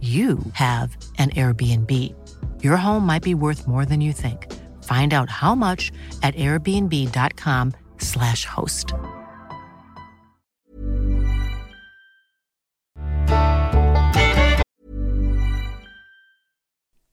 you 0.00 0.38
have 0.52 0.96
an 1.18 1.30
Airbnb. 1.30 2.14
Your 2.62 2.76
home 2.76 3.06
might 3.06 3.22
be 3.22 3.34
worth 3.34 3.66
more 3.66 3.86
than 3.86 4.02
you 4.02 4.12
think. 4.12 4.52
Find 4.84 5.14
out 5.14 5.30
how 5.30 5.54
much 5.54 5.90
at 6.22 6.34
airbnb.com/slash 6.34 8.44
host. 8.44 8.92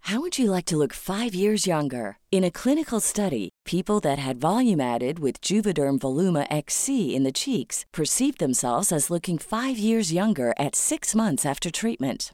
How 0.07 0.19
would 0.19 0.37
you 0.37 0.51
like 0.51 0.65
to 0.65 0.77
look 0.77 0.93
five 0.93 1.33
years 1.33 1.65
younger? 1.65 2.17
In 2.29 2.43
a 2.43 2.51
clinical 2.51 2.99
study, 2.99 3.49
people 3.65 4.01
that 4.01 4.19
had 4.19 4.37
volume 4.37 4.81
added 4.81 5.17
with 5.17 5.41
Juvederm 5.41 5.97
Voluma 5.97 6.45
XC 6.51 7.15
in 7.15 7.23
the 7.23 7.31
cheeks 7.31 7.85
perceived 7.93 8.39
themselves 8.39 8.91
as 8.91 9.09
looking 9.09 9.37
five 9.39 9.77
years 9.77 10.11
younger 10.11 10.53
at 10.59 10.75
six 10.75 11.15
months 11.15 11.45
after 11.45 11.71
treatment. 11.71 12.33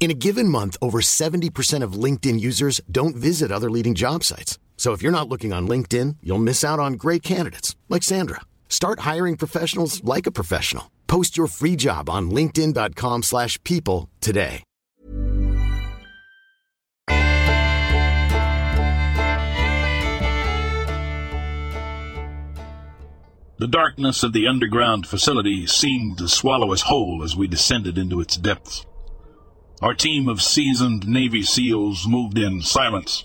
In 0.00 0.10
a 0.10 0.14
given 0.14 0.48
month, 0.48 0.78
over 0.80 1.02
70% 1.02 1.82
of 1.82 1.92
LinkedIn 1.92 2.40
users 2.40 2.80
don't 2.90 3.14
visit 3.14 3.52
other 3.52 3.70
leading 3.70 3.94
job 3.94 4.24
sites. 4.24 4.58
So 4.78 4.94
if 4.94 5.02
you're 5.02 5.12
not 5.12 5.28
looking 5.28 5.52
on 5.52 5.68
LinkedIn, 5.68 6.16
you'll 6.22 6.38
miss 6.38 6.64
out 6.64 6.80
on 6.80 6.94
great 6.94 7.22
candidates 7.22 7.76
like 7.90 8.02
Sandra. 8.02 8.40
Start 8.70 9.00
hiring 9.00 9.36
professionals 9.36 10.02
like 10.02 10.26
a 10.26 10.30
professional. 10.30 10.90
Post 11.06 11.36
your 11.36 11.48
free 11.48 11.76
job 11.76 12.08
on 12.08 12.30
linkedin.com/people 12.30 14.08
today. 14.22 14.62
The 23.58 23.68
darkness 23.68 24.22
of 24.22 24.32
the 24.32 24.46
underground 24.46 25.06
facility 25.06 25.66
seemed 25.66 26.16
to 26.16 26.28
swallow 26.28 26.72
us 26.72 26.80
whole 26.80 27.22
as 27.22 27.36
we 27.36 27.46
descended 27.46 27.98
into 27.98 28.22
its 28.22 28.38
depths. 28.38 28.86
Our 29.82 29.94
team 29.94 30.28
of 30.28 30.42
seasoned 30.42 31.08
Navy 31.08 31.42
SEALs 31.42 32.06
moved 32.06 32.36
in 32.36 32.60
silence, 32.60 33.24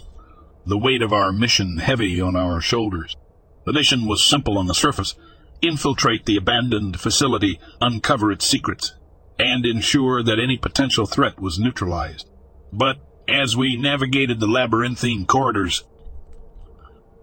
the 0.66 0.78
weight 0.78 1.02
of 1.02 1.12
our 1.12 1.34
mission 1.34 1.80
heavy 1.80 2.22
on 2.22 2.38
our 2.38 2.62
shoulders. 2.62 3.18
The 3.66 3.74
mission 3.74 4.08
was 4.08 4.24
simple 4.24 4.58
on 4.58 4.68
the 4.68 4.74
surface 4.74 5.16
infiltrate 5.62 6.26
the 6.26 6.38
abandoned 6.38 7.00
facility, 7.00 7.60
uncover 7.82 8.32
its 8.32 8.46
secrets, 8.46 8.94
and 9.38 9.66
ensure 9.66 10.24
that 10.24 10.40
any 10.40 10.58
potential 10.58 11.06
threat 11.06 11.40
was 11.40 11.60
neutralized. 11.60 12.30
But 12.72 12.98
as 13.28 13.58
we 13.58 13.76
navigated 13.76 14.40
the 14.40 14.48
labyrinthine 14.48 15.26
corridors, 15.26 15.84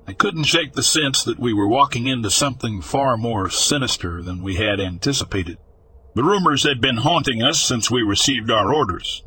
I 0.07 0.13
couldn't 0.13 0.45
shake 0.45 0.73
the 0.73 0.83
sense 0.83 1.23
that 1.25 1.39
we 1.39 1.53
were 1.53 1.69
walking 1.69 2.07
into 2.07 2.31
something 2.31 2.83
far 2.83 3.17
more 3.17 3.49
sinister 3.49 4.23
than 4.23 4.43
we 4.43 4.57
had 4.57 4.81
anticipated. 4.81 5.59
The 6.15 6.25
rumors 6.25 6.65
had 6.65 6.81
been 6.81 6.99
haunting 6.99 7.43
us 7.43 7.59
since 7.59 7.91
we 7.91 8.03
received 8.03 8.51
our 8.51 8.75
orders. 8.75 9.23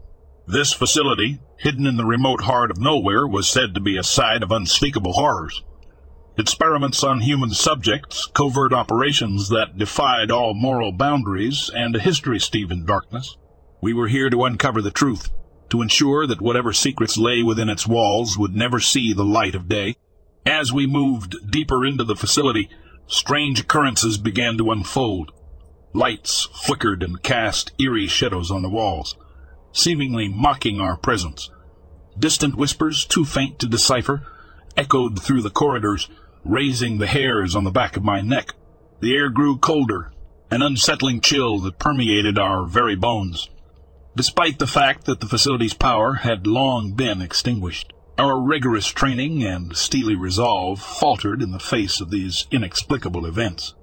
This 0.46 0.72
facility, 0.72 1.40
hidden 1.57 1.88
in 1.88 1.97
the 1.97 2.06
remote 2.06 2.41
heart 2.41 2.69
of 2.69 2.78
nowhere, 2.78 3.25
was 3.25 3.50
said 3.50 3.73
to 3.73 3.79
be 3.79 3.97
a 3.97 4.03
site 4.03 4.44
of 4.44 4.51
unspeakable 4.51 5.13
horrors. 5.13 5.63
Experiments 6.38 7.03
on 7.03 7.22
human 7.22 7.50
subjects, 7.50 8.28
covert 8.28 8.72
operations 8.72 9.50
that 9.50 9.79
defied 9.79 10.29
all 10.29 10.53
moral 10.53 10.91
boundaries, 10.91 11.72
and 11.73 11.96
a 11.96 12.00
history 12.00 12.40
steeped 12.40 12.72
in 12.72 12.85
darkness. 12.85 13.35
We 13.81 13.93
were 13.93 14.09
here 14.09 14.29
to 14.29 14.43
uncover 14.43 14.84
the 14.84 14.91
truth, 14.91 15.31
to 15.70 15.81
ensure 15.81 16.28
that 16.28 16.41
whatever 16.41 16.72
secrets 16.72 17.17
lay 17.17 17.41
within 17.41 17.70
its 17.70 17.88
walls 17.88 18.38
would 18.38 18.55
never 18.55 18.79
see 18.79 19.11
the 19.11 19.26
light 19.26 19.55
of 19.55 19.67
day. 19.67 19.96
As 20.46 20.72
we 20.72 20.85
moved 20.85 21.35
deeper 21.49 21.84
into 21.84 22.03
the 22.03 22.16
facility, 22.16 22.70
strange 23.08 23.59
occurrences 23.59 24.20
began 24.20 24.55
to 24.59 24.72
unfold. 24.72 25.31
Lights 25.95 26.49
flickered 26.51 27.03
and 27.03 27.23
cast 27.23 27.71
eerie 27.79 28.07
shadows 28.07 28.51
on 28.51 28.61
the 28.63 28.69
walls, 28.69 29.15
seemingly 29.71 30.27
mocking 30.27 30.81
our 30.81 30.97
presence. 30.97 31.49
Distant 32.19 32.55
whispers, 32.55 33.05
too 33.05 33.23
faint 33.23 33.59
to 33.59 33.65
decipher, 33.65 34.27
echoed 34.75 35.21
through 35.21 35.41
the 35.41 35.49
corridors, 35.49 36.09
raising 36.43 36.97
the 36.97 37.07
hairs 37.07 37.55
on 37.55 37.63
the 37.63 37.71
back 37.71 37.95
of 37.95 38.03
my 38.03 38.19
neck. 38.19 38.55
The 38.99 39.15
air 39.15 39.29
grew 39.29 39.57
colder, 39.57 40.11
an 40.51 40.61
unsettling 40.61 41.21
chill 41.21 41.59
that 41.59 41.79
permeated 41.79 42.37
our 42.37 42.65
very 42.65 42.97
bones. 42.97 43.49
Despite 44.17 44.59
the 44.59 44.67
fact 44.67 45.05
that 45.05 45.21
the 45.21 45.27
facility's 45.27 45.73
power 45.73 46.15
had 46.15 46.45
long 46.45 46.91
been 46.91 47.21
extinguished, 47.21 47.93
our 48.17 48.37
rigorous 48.37 48.87
training 48.87 49.45
and 49.45 49.77
steely 49.77 50.17
resolve 50.17 50.81
faltered 50.81 51.41
in 51.41 51.51
the 51.51 51.57
face 51.57 52.01
of 52.01 52.11
these 52.11 52.47
inexplicable 52.51 53.25
events. 53.25 53.75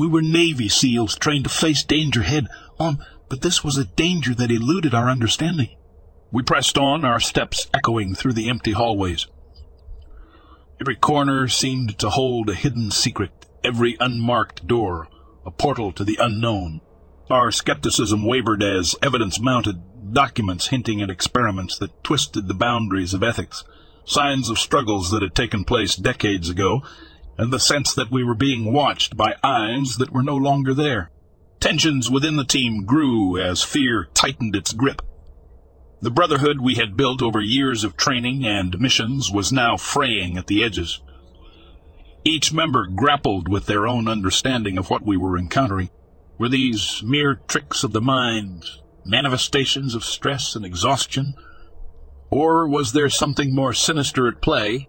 We 0.00 0.08
were 0.08 0.22
Navy 0.22 0.70
SEALs 0.70 1.14
trained 1.14 1.44
to 1.44 1.50
face 1.50 1.84
danger 1.84 2.22
head 2.22 2.48
on, 2.78 3.04
but 3.28 3.42
this 3.42 3.62
was 3.62 3.76
a 3.76 3.84
danger 3.84 4.34
that 4.34 4.50
eluded 4.50 4.94
our 4.94 5.10
understanding. 5.10 5.76
We 6.32 6.42
pressed 6.42 6.78
on, 6.78 7.04
our 7.04 7.20
steps 7.20 7.68
echoing 7.74 8.14
through 8.14 8.32
the 8.32 8.48
empty 8.48 8.72
hallways. 8.72 9.26
Every 10.80 10.96
corner 10.96 11.48
seemed 11.48 11.98
to 11.98 12.08
hold 12.08 12.48
a 12.48 12.54
hidden 12.54 12.90
secret, 12.90 13.44
every 13.62 13.98
unmarked 14.00 14.66
door 14.66 15.08
a 15.44 15.50
portal 15.50 15.92
to 15.92 16.02
the 16.02 16.16
unknown. 16.18 16.80
Our 17.28 17.50
skepticism 17.50 18.24
wavered 18.24 18.62
as 18.62 18.96
evidence 19.02 19.38
mounted, 19.38 20.14
documents 20.14 20.68
hinting 20.68 21.02
at 21.02 21.10
experiments 21.10 21.76
that 21.76 22.02
twisted 22.02 22.48
the 22.48 22.54
boundaries 22.54 23.12
of 23.12 23.22
ethics, 23.22 23.64
signs 24.06 24.48
of 24.48 24.58
struggles 24.58 25.10
that 25.10 25.20
had 25.20 25.34
taken 25.34 25.64
place 25.64 25.94
decades 25.94 26.48
ago, 26.48 26.80
and 27.38 27.52
the 27.52 27.60
sense 27.60 27.94
that 27.94 28.10
we 28.10 28.24
were 28.24 28.34
being 28.34 28.72
watched 28.72 29.16
by 29.16 29.34
eyes 29.42 29.96
that 29.96 30.12
were 30.12 30.22
no 30.22 30.36
longer 30.36 30.74
there. 30.74 31.10
Tensions 31.60 32.10
within 32.10 32.36
the 32.36 32.44
team 32.44 32.84
grew 32.84 33.38
as 33.38 33.62
fear 33.62 34.08
tightened 34.14 34.56
its 34.56 34.72
grip. 34.72 35.02
The 36.02 36.10
brotherhood 36.10 36.60
we 36.60 36.76
had 36.76 36.96
built 36.96 37.20
over 37.22 37.40
years 37.40 37.84
of 37.84 37.96
training 37.96 38.46
and 38.46 38.80
missions 38.80 39.30
was 39.30 39.52
now 39.52 39.76
fraying 39.76 40.38
at 40.38 40.46
the 40.46 40.64
edges. 40.64 41.02
Each 42.24 42.52
member 42.52 42.86
grappled 42.86 43.48
with 43.48 43.66
their 43.66 43.86
own 43.86 44.08
understanding 44.08 44.78
of 44.78 44.88
what 44.88 45.04
we 45.04 45.18
were 45.18 45.36
encountering. 45.36 45.90
Were 46.38 46.48
these 46.48 47.02
mere 47.04 47.34
tricks 47.48 47.84
of 47.84 47.92
the 47.92 48.00
mind, 48.00 48.64
manifestations 49.04 49.94
of 49.94 50.04
stress 50.04 50.56
and 50.56 50.64
exhaustion? 50.64 51.34
Or 52.30 52.66
was 52.66 52.92
there 52.92 53.10
something 53.10 53.54
more 53.54 53.74
sinister 53.74 54.26
at 54.26 54.40
play? 54.40 54.88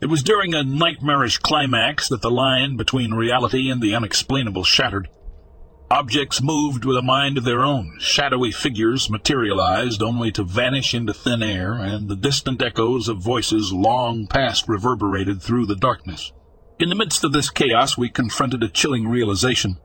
It 0.00 0.08
was 0.08 0.22
during 0.22 0.54
a 0.54 0.64
nightmarish 0.64 1.38
climax 1.38 2.08
that 2.08 2.22
the 2.22 2.30
line 2.30 2.78
between 2.78 3.12
reality 3.12 3.68
and 3.70 3.82
the 3.82 3.94
unexplainable 3.94 4.64
shattered. 4.64 5.08
Objects 5.90 6.40
moved 6.40 6.86
with 6.86 6.96
a 6.96 7.02
mind 7.02 7.36
of 7.36 7.44
their 7.44 7.62
own. 7.62 7.98
Shadowy 7.98 8.50
figures 8.50 9.10
materialized 9.10 10.02
only 10.02 10.32
to 10.32 10.44
vanish 10.44 10.94
into 10.94 11.12
thin 11.12 11.42
air, 11.42 11.74
and 11.74 12.08
the 12.08 12.16
distant 12.16 12.62
echoes 12.62 13.08
of 13.08 13.22
voices 13.22 13.74
long 13.74 14.26
past 14.26 14.68
reverberated 14.68 15.42
through 15.42 15.66
the 15.66 15.76
darkness. 15.76 16.32
In 16.78 16.88
the 16.88 16.94
midst 16.94 17.22
of 17.22 17.32
this 17.32 17.50
chaos, 17.50 17.98
we 17.98 18.08
confronted 18.08 18.62
a 18.62 18.68
chilling 18.68 19.06
realization. 19.06 19.76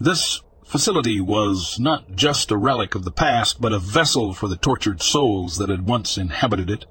This 0.00 0.40
facility 0.64 1.20
was 1.20 1.78
not 1.78 2.16
just 2.16 2.50
a 2.50 2.56
relic 2.56 2.96
of 2.96 3.04
the 3.04 3.12
past, 3.12 3.60
but 3.60 3.72
a 3.72 3.78
vessel 3.78 4.32
for 4.32 4.48
the 4.48 4.56
tortured 4.56 5.02
souls 5.02 5.58
that 5.58 5.68
had 5.68 5.86
once 5.86 6.18
inhabited 6.18 6.68
it. 6.68 6.86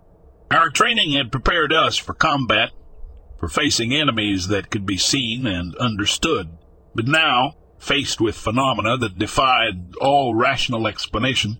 Our 0.54 0.70
training 0.70 1.14
had 1.14 1.32
prepared 1.32 1.74
us 1.74 1.98
for 1.98 2.14
combat, 2.14 2.72
for 3.40 3.48
facing 3.48 3.94
enemies 3.94 4.48
that 4.48 4.70
could 4.70 4.86
be 4.86 4.98
seen 4.98 5.48
and 5.48 5.76
understood. 5.76 6.58
But 6.96 7.08
now, 7.08 7.56
Faced 7.84 8.22
with 8.22 8.38
phenomena 8.38 8.96
that 9.00 9.20
defied 9.20 9.96
all 10.00 10.36
rational 10.36 10.88
explanation, 10.88 11.58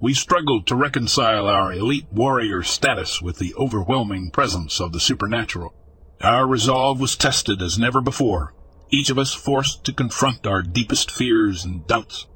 we 0.00 0.14
struggled 0.14 0.66
to 0.66 0.74
reconcile 0.74 1.46
our 1.46 1.70
elite 1.70 2.06
warrior 2.10 2.62
status 2.62 3.20
with 3.20 3.36
the 3.36 3.54
overwhelming 3.56 4.30
presence 4.30 4.80
of 4.80 4.94
the 4.94 5.00
supernatural. 5.00 5.74
Our 6.22 6.46
resolve 6.46 6.98
was 6.98 7.14
tested 7.14 7.60
as 7.60 7.78
never 7.78 8.00
before, 8.00 8.54
each 8.88 9.10
of 9.10 9.18
us 9.18 9.34
forced 9.34 9.84
to 9.84 9.92
confront 9.92 10.46
our 10.46 10.62
deepest 10.62 11.10
fears 11.10 11.62
and 11.62 11.86
doubts. 11.86 12.26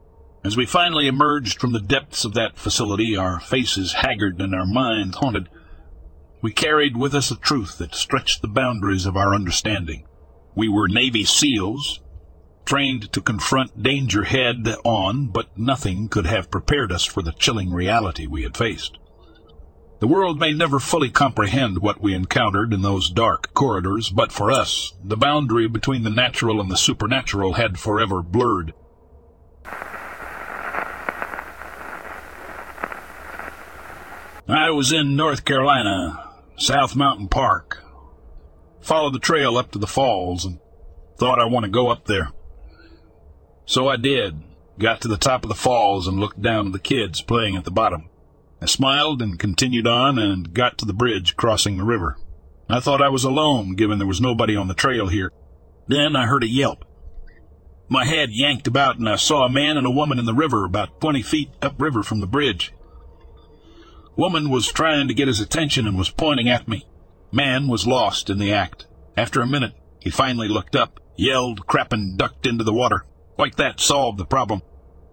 As 0.44 0.54
we 0.54 0.66
finally 0.66 1.06
emerged 1.06 1.58
from 1.58 1.72
the 1.72 1.80
depths 1.80 2.26
of 2.26 2.34
that 2.34 2.58
facility, 2.58 3.16
our 3.16 3.40
faces 3.40 3.94
haggard 3.94 4.38
and 4.38 4.54
our 4.54 4.66
minds 4.66 5.16
haunted, 5.16 5.48
we 6.44 6.52
carried 6.52 6.94
with 6.94 7.14
us 7.14 7.30
a 7.30 7.36
truth 7.36 7.78
that 7.78 7.94
stretched 7.94 8.42
the 8.42 8.48
boundaries 8.48 9.06
of 9.06 9.16
our 9.16 9.34
understanding. 9.34 10.06
We 10.54 10.68
were 10.68 10.88
Navy 10.88 11.24
SEALs, 11.24 12.02
trained 12.66 13.10
to 13.14 13.22
confront 13.22 13.82
danger 13.82 14.24
head 14.24 14.68
on, 14.84 15.28
but 15.28 15.56
nothing 15.56 16.10
could 16.10 16.26
have 16.26 16.50
prepared 16.50 16.92
us 16.92 17.02
for 17.02 17.22
the 17.22 17.32
chilling 17.32 17.72
reality 17.72 18.26
we 18.26 18.42
had 18.42 18.58
faced. 18.58 18.98
The 20.00 20.06
world 20.06 20.38
may 20.38 20.52
never 20.52 20.78
fully 20.78 21.08
comprehend 21.08 21.78
what 21.78 22.02
we 22.02 22.12
encountered 22.12 22.74
in 22.74 22.82
those 22.82 23.08
dark 23.08 23.54
corridors, 23.54 24.10
but 24.10 24.30
for 24.30 24.52
us, 24.52 24.92
the 25.02 25.16
boundary 25.16 25.66
between 25.66 26.02
the 26.02 26.10
natural 26.10 26.60
and 26.60 26.70
the 26.70 26.76
supernatural 26.76 27.54
had 27.54 27.78
forever 27.78 28.22
blurred. 28.22 28.74
I 34.46 34.68
was 34.72 34.92
in 34.92 35.16
North 35.16 35.46
Carolina, 35.46 36.23
South 36.56 36.94
Mountain 36.94 37.28
Park. 37.28 37.82
Followed 38.80 39.12
the 39.12 39.18
trail 39.18 39.56
up 39.56 39.72
to 39.72 39.78
the 39.78 39.86
falls 39.86 40.44
and 40.44 40.60
thought 41.18 41.40
I 41.40 41.46
want 41.46 41.64
to 41.64 41.70
go 41.70 41.88
up 41.88 42.06
there. 42.06 42.30
So 43.66 43.88
I 43.88 43.96
did. 43.96 44.40
Got 44.78 45.00
to 45.00 45.08
the 45.08 45.16
top 45.16 45.42
of 45.42 45.48
the 45.48 45.54
falls 45.54 46.06
and 46.06 46.20
looked 46.20 46.40
down 46.40 46.66
at 46.66 46.72
the 46.72 46.78
kids 46.78 47.22
playing 47.22 47.56
at 47.56 47.64
the 47.64 47.70
bottom. 47.70 48.08
I 48.60 48.66
smiled 48.66 49.20
and 49.20 49.38
continued 49.38 49.86
on 49.86 50.18
and 50.18 50.54
got 50.54 50.78
to 50.78 50.84
the 50.84 50.92
bridge 50.92 51.36
crossing 51.36 51.76
the 51.76 51.84
river. 51.84 52.16
I 52.68 52.80
thought 52.80 53.02
I 53.02 53.08
was 53.08 53.24
alone, 53.24 53.74
given 53.74 53.98
there 53.98 54.06
was 54.06 54.20
nobody 54.20 54.56
on 54.56 54.68
the 54.68 54.74
trail 54.74 55.08
here. 55.08 55.32
Then 55.88 56.14
I 56.16 56.26
heard 56.26 56.44
a 56.44 56.48
yelp. 56.48 56.84
My 57.88 58.04
head 58.04 58.30
yanked 58.30 58.66
about 58.66 58.98
and 58.98 59.08
I 59.08 59.16
saw 59.16 59.44
a 59.44 59.50
man 59.50 59.76
and 59.76 59.86
a 59.86 59.90
woman 59.90 60.18
in 60.18 60.24
the 60.24 60.32
river 60.32 60.64
about 60.64 61.00
twenty 61.00 61.22
feet 61.22 61.50
upriver 61.60 62.02
from 62.02 62.20
the 62.20 62.26
bridge. 62.26 62.72
Woman 64.16 64.48
was 64.48 64.70
trying 64.70 65.08
to 65.08 65.14
get 65.14 65.28
his 65.28 65.40
attention 65.40 65.86
and 65.86 65.98
was 65.98 66.10
pointing 66.10 66.48
at 66.48 66.68
me. 66.68 66.86
Man 67.32 67.66
was 67.66 67.86
lost 67.86 68.30
in 68.30 68.38
the 68.38 68.52
act. 68.52 68.86
After 69.16 69.40
a 69.40 69.46
minute, 69.46 69.74
he 70.00 70.10
finally 70.10 70.48
looked 70.48 70.76
up, 70.76 71.00
yelled 71.16 71.66
crap 71.66 71.92
and 71.92 72.16
ducked 72.16 72.46
into 72.46 72.62
the 72.62 72.72
water. 72.72 73.06
Like 73.36 73.56
that 73.56 73.80
solved 73.80 74.18
the 74.18 74.24
problem. 74.24 74.62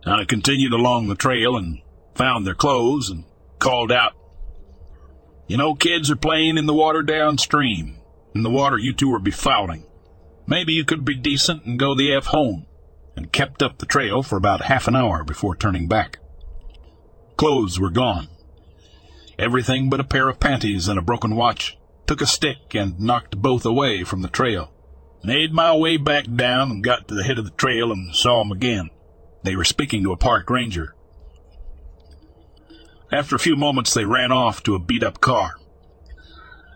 I 0.06 0.24
continued 0.26 0.74
along 0.74 1.08
the 1.08 1.16
trail 1.16 1.56
and 1.56 1.82
found 2.16 2.46
their 2.46 2.56
clothes 2.56 3.10
and 3.10 3.26
called 3.60 3.92
out, 3.92 4.14
You 5.48 5.58
know, 5.58 5.74
kids 5.76 6.12
are 6.12 6.16
playing 6.16 6.58
in 6.58 6.66
the 6.66 6.74
water 6.74 7.02
downstream. 7.02 7.98
In 8.36 8.44
the 8.44 8.50
water 8.50 8.78
you 8.78 8.94
two 8.94 9.14
are 9.14 9.20
befouling. 9.20 9.86
Maybe 10.48 10.74
you 10.74 10.86
could 10.86 11.06
be 11.06 11.16
decent 11.16 11.66
and 11.66 11.80
go 11.80 11.96
the 11.96 12.14
F 12.14 12.28
home. 12.28 12.66
And 13.16 13.32
kept 13.32 13.62
up 13.62 13.78
the 13.78 13.86
trail 13.86 14.24
for 14.24 14.38
about 14.38 14.62
half 14.62 14.88
an 14.88 14.96
hour 14.96 15.24
before 15.24 15.56
turning 15.56 15.88
back. 15.88 16.20
Clothes 17.36 17.80
were 17.80 17.90
gone. 17.90 18.30
Everything 19.42 19.90
but 19.90 20.00
a 20.00 20.04
pair 20.04 20.30
of 20.30 20.40
panties 20.40 20.88
and 20.88 21.00
a 21.00 21.02
broken 21.02 21.36
watch. 21.36 21.76
Took 22.06 22.22
a 22.22 22.28
stick 22.28 22.76
and 22.76 23.00
knocked 23.00 23.42
both 23.42 23.66
away 23.66 24.04
from 24.04 24.22
the 24.22 24.28
trail. 24.28 24.72
Made 25.24 25.52
my 25.52 25.76
way 25.76 25.98
back 25.98 26.26
down 26.36 26.70
and 26.70 26.84
got 26.84 27.08
to 27.08 27.16
the 27.16 27.24
head 27.24 27.40
of 27.40 27.46
the 27.46 27.52
trail 27.52 27.92
and 27.92 28.16
saw 28.16 28.42
'em 28.42 28.52
again. 28.52 28.92
They 29.44 29.56
were 29.56 29.66
speaking 29.66 30.04
to 30.04 30.12
a 30.12 30.18
park 30.18 30.48
ranger. 30.52 30.94
After 33.12 33.36
a 33.36 33.40
few 33.40 33.56
moments, 33.56 33.96
they 33.96 34.06
ran 34.06 34.32
off 34.32 34.62
to 34.64 34.76
a 34.76 34.80
beat 34.80 35.04
up 35.04 35.20
car. 35.22 35.56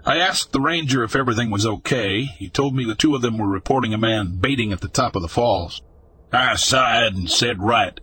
I 0.03 0.17
asked 0.17 0.51
the 0.51 0.59
ranger 0.59 1.03
if 1.03 1.15
everything 1.15 1.51
was 1.51 1.67
okay. 1.67 2.23
He 2.23 2.49
told 2.49 2.75
me 2.75 2.83
the 2.83 2.95
two 2.95 3.13
of 3.15 3.21
them 3.21 3.37
were 3.37 3.47
reporting 3.47 3.93
a 3.93 3.97
man 3.99 4.37
baiting 4.39 4.73
at 4.73 4.81
the 4.81 4.87
top 4.87 5.15
of 5.15 5.21
the 5.21 5.27
falls. 5.27 5.83
I 6.33 6.55
sighed 6.55 7.13
and 7.13 7.29
said, 7.29 7.61
Right. 7.61 7.99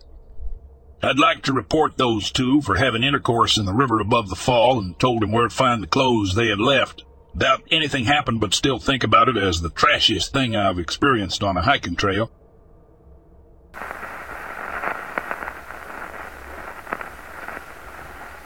I'd 1.05 1.19
like 1.19 1.41
to 1.43 1.53
report 1.53 1.97
those 1.97 2.31
two 2.31 2.61
for 2.61 2.75
having 2.75 3.03
intercourse 3.03 3.57
in 3.57 3.65
the 3.65 3.73
river 3.73 3.99
above 3.99 4.29
the 4.29 4.37
fall 4.37 4.79
and 4.79 4.97
told 4.97 5.21
him 5.21 5.33
where 5.33 5.49
to 5.49 5.53
find 5.53 5.83
the 5.83 5.87
clothes 5.87 6.33
they 6.33 6.47
had 6.47 6.61
left. 6.61 7.03
Doubt 7.37 7.61
anything 7.69 8.05
happened, 8.05 8.39
but 8.39 8.53
still 8.53 8.79
think 8.79 9.03
about 9.03 9.27
it 9.27 9.35
as 9.35 9.59
the 9.59 9.69
trashiest 9.69 10.31
thing 10.31 10.55
I've 10.55 10.79
experienced 10.79 11.43
on 11.43 11.57
a 11.57 11.61
hiking 11.61 11.97
trail. 11.97 12.31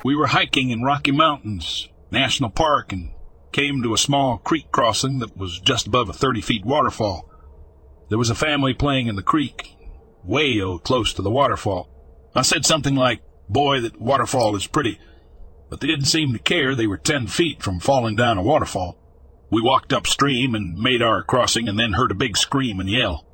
We 0.04 0.16
were 0.16 0.28
hiking 0.28 0.72
in 0.72 0.82
Rocky 0.82 1.12
Mountains 1.12 1.90
National 2.10 2.50
Park 2.50 2.92
and 2.92 3.12
came 3.52 3.84
to 3.84 3.94
a 3.94 4.00
small 4.00 4.40
creek 4.40 4.72
crossing 4.72 5.20
that 5.20 5.38
was 5.38 5.60
just 5.60 5.86
above 5.86 6.10
a 6.10 6.14
30 6.14 6.42
feet 6.42 6.66
waterfall. 6.66 7.30
There 8.10 8.18
was 8.18 8.32
a 8.32 8.36
family 8.36 8.74
playing 8.74 9.06
in 9.06 9.16
the 9.16 9.22
creek, 9.22 9.76
way 10.24 10.60
close 10.84 11.14
to 11.14 11.22
the 11.22 11.30
waterfall. 11.30 11.94
I 12.36 12.42
said 12.42 12.66
something 12.66 12.96
like, 12.96 13.22
Boy, 13.50 13.80
that 13.82 14.00
waterfall 14.00 14.56
is 14.56 14.68
pretty 14.68 15.00
but 15.70 15.82
they 15.82 15.88
didn't 15.88 16.06
seem 16.06 16.34
to 16.34 16.40
care 16.40 16.76
they 16.76 16.88
were 16.88 16.98
ten 16.98 17.28
feet 17.28 17.62
from 17.62 17.80
falling 17.80 18.16
down 18.16 18.38
a 18.38 18.42
waterfall. 18.42 18.98
We 19.50 19.62
walked 19.62 19.94
upstream 19.94 20.56
and 20.56 20.78
made 20.78 21.02
our 21.02 21.24
crossing 21.24 21.68
and 21.68 21.78
then 21.80 21.94
heard 21.94 22.12
a 22.12 22.16
big 22.16 22.38
scream 22.38 22.80
and 22.80 22.90
yell. 22.90 23.26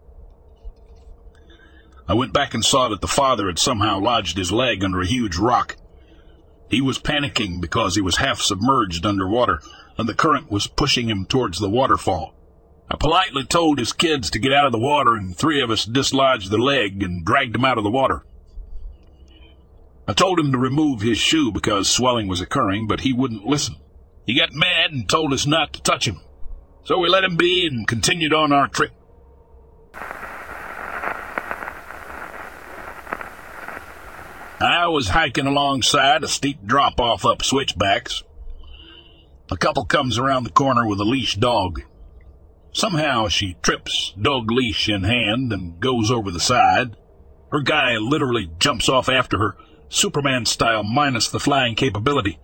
I 2.08 2.14
went 2.14 2.34
back 2.34 2.54
and 2.54 2.66
saw 2.66 2.90
that 2.90 3.02
the 3.02 3.08
father 3.08 3.48
had 3.48 3.60
somehow 3.60 4.00
lodged 4.00 4.38
his 4.38 4.52
leg 4.52 4.84
under 4.84 5.02
a 5.02 5.08
huge 5.08 5.38
rock. 5.38 5.78
He 6.70 6.82
was 6.82 7.00
panicking 7.00 7.62
because 7.62 7.96
he 7.96 8.02
was 8.02 8.18
half 8.18 8.42
submerged 8.42 9.06
underwater, 9.06 9.62
and 9.98 10.10
the 10.10 10.14
current 10.14 10.52
was 10.52 10.68
pushing 10.68 11.10
him 11.10 11.26
towards 11.26 11.60
the 11.60 11.70
waterfall. 11.70 12.36
I 12.90 12.98
politely 12.98 13.46
told 13.46 13.80
his 13.80 13.94
kids 13.94 14.30
to 14.32 14.40
get 14.40 14.54
out 14.54 14.66
of 14.66 14.72
the 14.72 14.80
water, 14.80 15.14
and 15.14 15.36
three 15.36 15.62
of 15.62 15.72
us 15.72 15.86
dislodged 15.86 16.52
the 16.52 16.58
leg 16.58 17.02
and 17.02 17.26
dragged 17.26 17.56
him 17.56 17.66
out 17.66 17.78
of 17.78 17.84
the 17.84 17.92
water. 17.92 18.26
I 20.08 20.14
told 20.14 20.40
him 20.40 20.52
to 20.52 20.58
remove 20.58 21.02
his 21.02 21.18
shoe 21.18 21.52
because 21.52 21.90
swelling 21.90 22.28
was 22.28 22.42
occurring, 22.42 22.88
but 22.88 23.02
he 23.02 23.14
wouldn't 23.14 23.46
listen. 23.46 23.76
He 24.26 24.38
got 24.38 24.54
mad 24.54 24.92
and 24.92 25.08
told 25.08 25.34
us 25.34 25.46
not 25.46 25.74
to 25.74 25.82
touch 25.82 26.08
him. 26.08 26.20
So 26.86 27.00
we 27.00 27.08
let 27.08 27.24
him 27.24 27.38
be 27.38 27.66
and 27.66 27.88
continued 27.88 28.34
on 28.34 28.52
our 28.52 28.68
trip. 28.68 28.92
I 34.60 34.88
was 34.88 35.10
hiking 35.10 35.48
alongside 35.48 36.24
a 36.24 36.28
steep 36.28 36.66
drop 36.66 37.00
off 37.00 37.26
up 37.26 37.44
switchbacks. 37.44 38.24
A 39.52 39.58
couple 39.58 39.86
comes 39.86 40.18
around 40.18 40.44
the 40.44 40.50
corner 40.50 40.88
with 40.88 41.00
a 41.00 41.06
leash 41.06 41.36
dog. 41.36 41.82
Somehow 42.74 43.28
she 43.28 43.58
trips, 43.62 44.14
dog 44.20 44.50
leash 44.50 44.90
in 44.90 45.04
hand, 45.04 45.54
and 45.54 45.80
goes 45.80 46.10
over 46.10 46.32
the 46.32 46.40
side. 46.40 46.96
Her 47.52 47.62
guy 47.62 47.98
literally 47.98 48.50
jumps 48.58 48.90
off 48.90 49.10
after 49.10 49.38
her, 49.38 49.58
Superman 49.90 50.46
style 50.46 50.84
minus 50.84 51.30
the 51.30 51.40
flying 51.40 51.76
capability. 51.76 52.40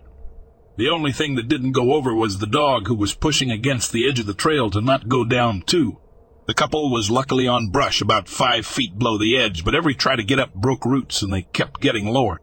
The 0.76 0.88
only 0.88 1.12
thing 1.12 1.34
that 1.34 1.48
didn't 1.48 1.72
go 1.72 1.92
over 1.92 2.14
was 2.14 2.38
the 2.38 2.46
dog 2.46 2.86
who 2.86 2.94
was 2.94 3.14
pushing 3.14 3.50
against 3.50 3.92
the 3.92 4.08
edge 4.08 4.20
of 4.20 4.26
the 4.26 4.34
trail 4.34 4.70
to 4.70 4.80
not 4.80 5.08
go 5.08 5.24
down 5.24 5.62
too. 5.62 5.98
The 6.46 6.54
couple 6.54 6.90
was 6.90 7.10
luckily 7.10 7.46
on 7.46 7.70
brush 7.70 8.00
about 8.00 8.28
five 8.28 8.66
feet 8.66 8.98
below 8.98 9.18
the 9.18 9.36
edge, 9.36 9.64
but 9.64 9.74
every 9.74 9.94
try 9.94 10.16
to 10.16 10.24
get 10.24 10.38
up 10.38 10.54
broke 10.54 10.84
roots 10.84 11.22
and 11.22 11.32
they 11.32 11.42
kept 11.42 11.80
getting 11.80 12.06
lower. 12.06 12.40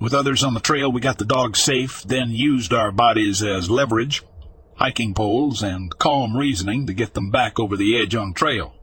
With 0.00 0.14
others 0.14 0.42
on 0.42 0.54
the 0.54 0.60
trail, 0.60 0.90
we 0.90 1.00
got 1.00 1.18
the 1.18 1.24
dog 1.24 1.56
safe, 1.56 2.02
then 2.02 2.30
used 2.30 2.72
our 2.72 2.90
bodies 2.90 3.42
as 3.42 3.70
leverage, 3.70 4.22
hiking 4.76 5.14
poles, 5.14 5.62
and 5.62 5.96
calm 5.98 6.36
reasoning 6.36 6.86
to 6.86 6.94
get 6.94 7.14
them 7.14 7.30
back 7.30 7.60
over 7.60 7.76
the 7.76 8.00
edge 8.00 8.14
on 8.14 8.34
trail. 8.34 8.74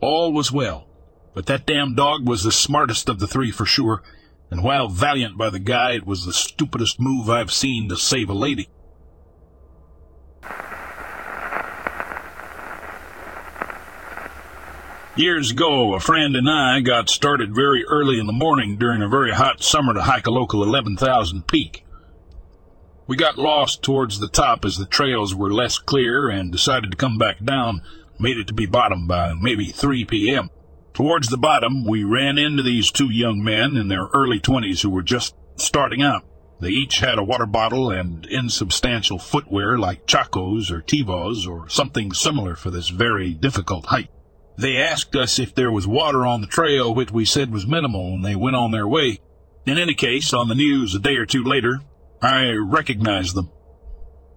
All 0.00 0.32
was 0.32 0.52
well, 0.52 0.86
but 1.34 1.46
that 1.46 1.66
damn 1.66 1.94
dog 1.94 2.26
was 2.26 2.44
the 2.44 2.52
smartest 2.52 3.08
of 3.08 3.18
the 3.18 3.26
three 3.26 3.50
for 3.50 3.66
sure, 3.66 4.02
and 4.50 4.62
while 4.62 4.88
valiant 4.88 5.36
by 5.36 5.50
the 5.50 5.58
guy, 5.58 5.92
it 5.92 6.06
was 6.06 6.24
the 6.24 6.32
stupidest 6.32 6.98
move 6.98 7.28
I've 7.28 7.52
seen 7.52 7.88
to 7.88 7.96
save 7.96 8.30
a 8.30 8.34
lady. 8.34 8.68
Years 15.16 15.50
ago, 15.50 15.94
a 15.94 16.00
friend 16.00 16.36
and 16.36 16.48
I 16.48 16.80
got 16.80 17.10
started 17.10 17.52
very 17.52 17.84
early 17.86 18.20
in 18.20 18.26
the 18.26 18.32
morning 18.32 18.76
during 18.78 19.02
a 19.02 19.08
very 19.08 19.32
hot 19.32 19.64
summer 19.64 19.92
to 19.92 20.02
hike 20.02 20.28
a 20.28 20.30
local 20.30 20.62
11,000 20.62 21.48
peak. 21.48 21.84
We 23.08 23.16
got 23.16 23.36
lost 23.36 23.82
towards 23.82 24.20
the 24.20 24.28
top 24.28 24.64
as 24.64 24.76
the 24.76 24.86
trails 24.86 25.34
were 25.34 25.52
less 25.52 25.78
clear 25.78 26.28
and 26.28 26.52
decided 26.52 26.92
to 26.92 26.96
come 26.96 27.18
back 27.18 27.42
down, 27.42 27.82
made 28.20 28.38
it 28.38 28.46
to 28.46 28.54
be 28.54 28.66
bottom 28.66 29.08
by 29.08 29.32
maybe 29.34 29.66
3 29.66 30.04
p.m. 30.04 30.50
Towards 30.94 31.28
the 31.28 31.38
bottom, 31.38 31.84
we 31.84 32.02
ran 32.02 32.38
into 32.38 32.62
these 32.62 32.90
two 32.90 33.10
young 33.10 33.42
men 33.42 33.76
in 33.76 33.88
their 33.88 34.08
early 34.12 34.40
twenties 34.40 34.82
who 34.82 34.90
were 34.90 35.02
just 35.02 35.34
starting 35.56 36.02
out. 36.02 36.24
They 36.60 36.70
each 36.70 36.98
had 36.98 37.18
a 37.18 37.24
water 37.24 37.46
bottle 37.46 37.90
and 37.90 38.26
insubstantial 38.26 39.18
footwear 39.18 39.78
like 39.78 40.06
Chacos 40.06 40.72
or 40.72 40.82
Tevas 40.82 41.46
or 41.46 41.68
something 41.68 42.12
similar 42.12 42.56
for 42.56 42.70
this 42.70 42.88
very 42.88 43.32
difficult 43.32 43.86
hike. 43.86 44.08
They 44.56 44.76
asked 44.76 45.14
us 45.14 45.38
if 45.38 45.54
there 45.54 45.70
was 45.70 45.86
water 45.86 46.26
on 46.26 46.40
the 46.40 46.48
trail, 46.48 46.92
which 46.92 47.12
we 47.12 47.24
said 47.24 47.52
was 47.52 47.64
minimal, 47.64 48.14
and 48.14 48.24
they 48.24 48.34
went 48.34 48.56
on 48.56 48.72
their 48.72 48.88
way. 48.88 49.20
In 49.66 49.78
any 49.78 49.94
case, 49.94 50.32
on 50.32 50.48
the 50.48 50.56
news 50.56 50.96
a 50.96 50.98
day 50.98 51.14
or 51.14 51.26
two 51.26 51.44
later, 51.44 51.78
I 52.20 52.50
recognized 52.50 53.36
them. 53.36 53.50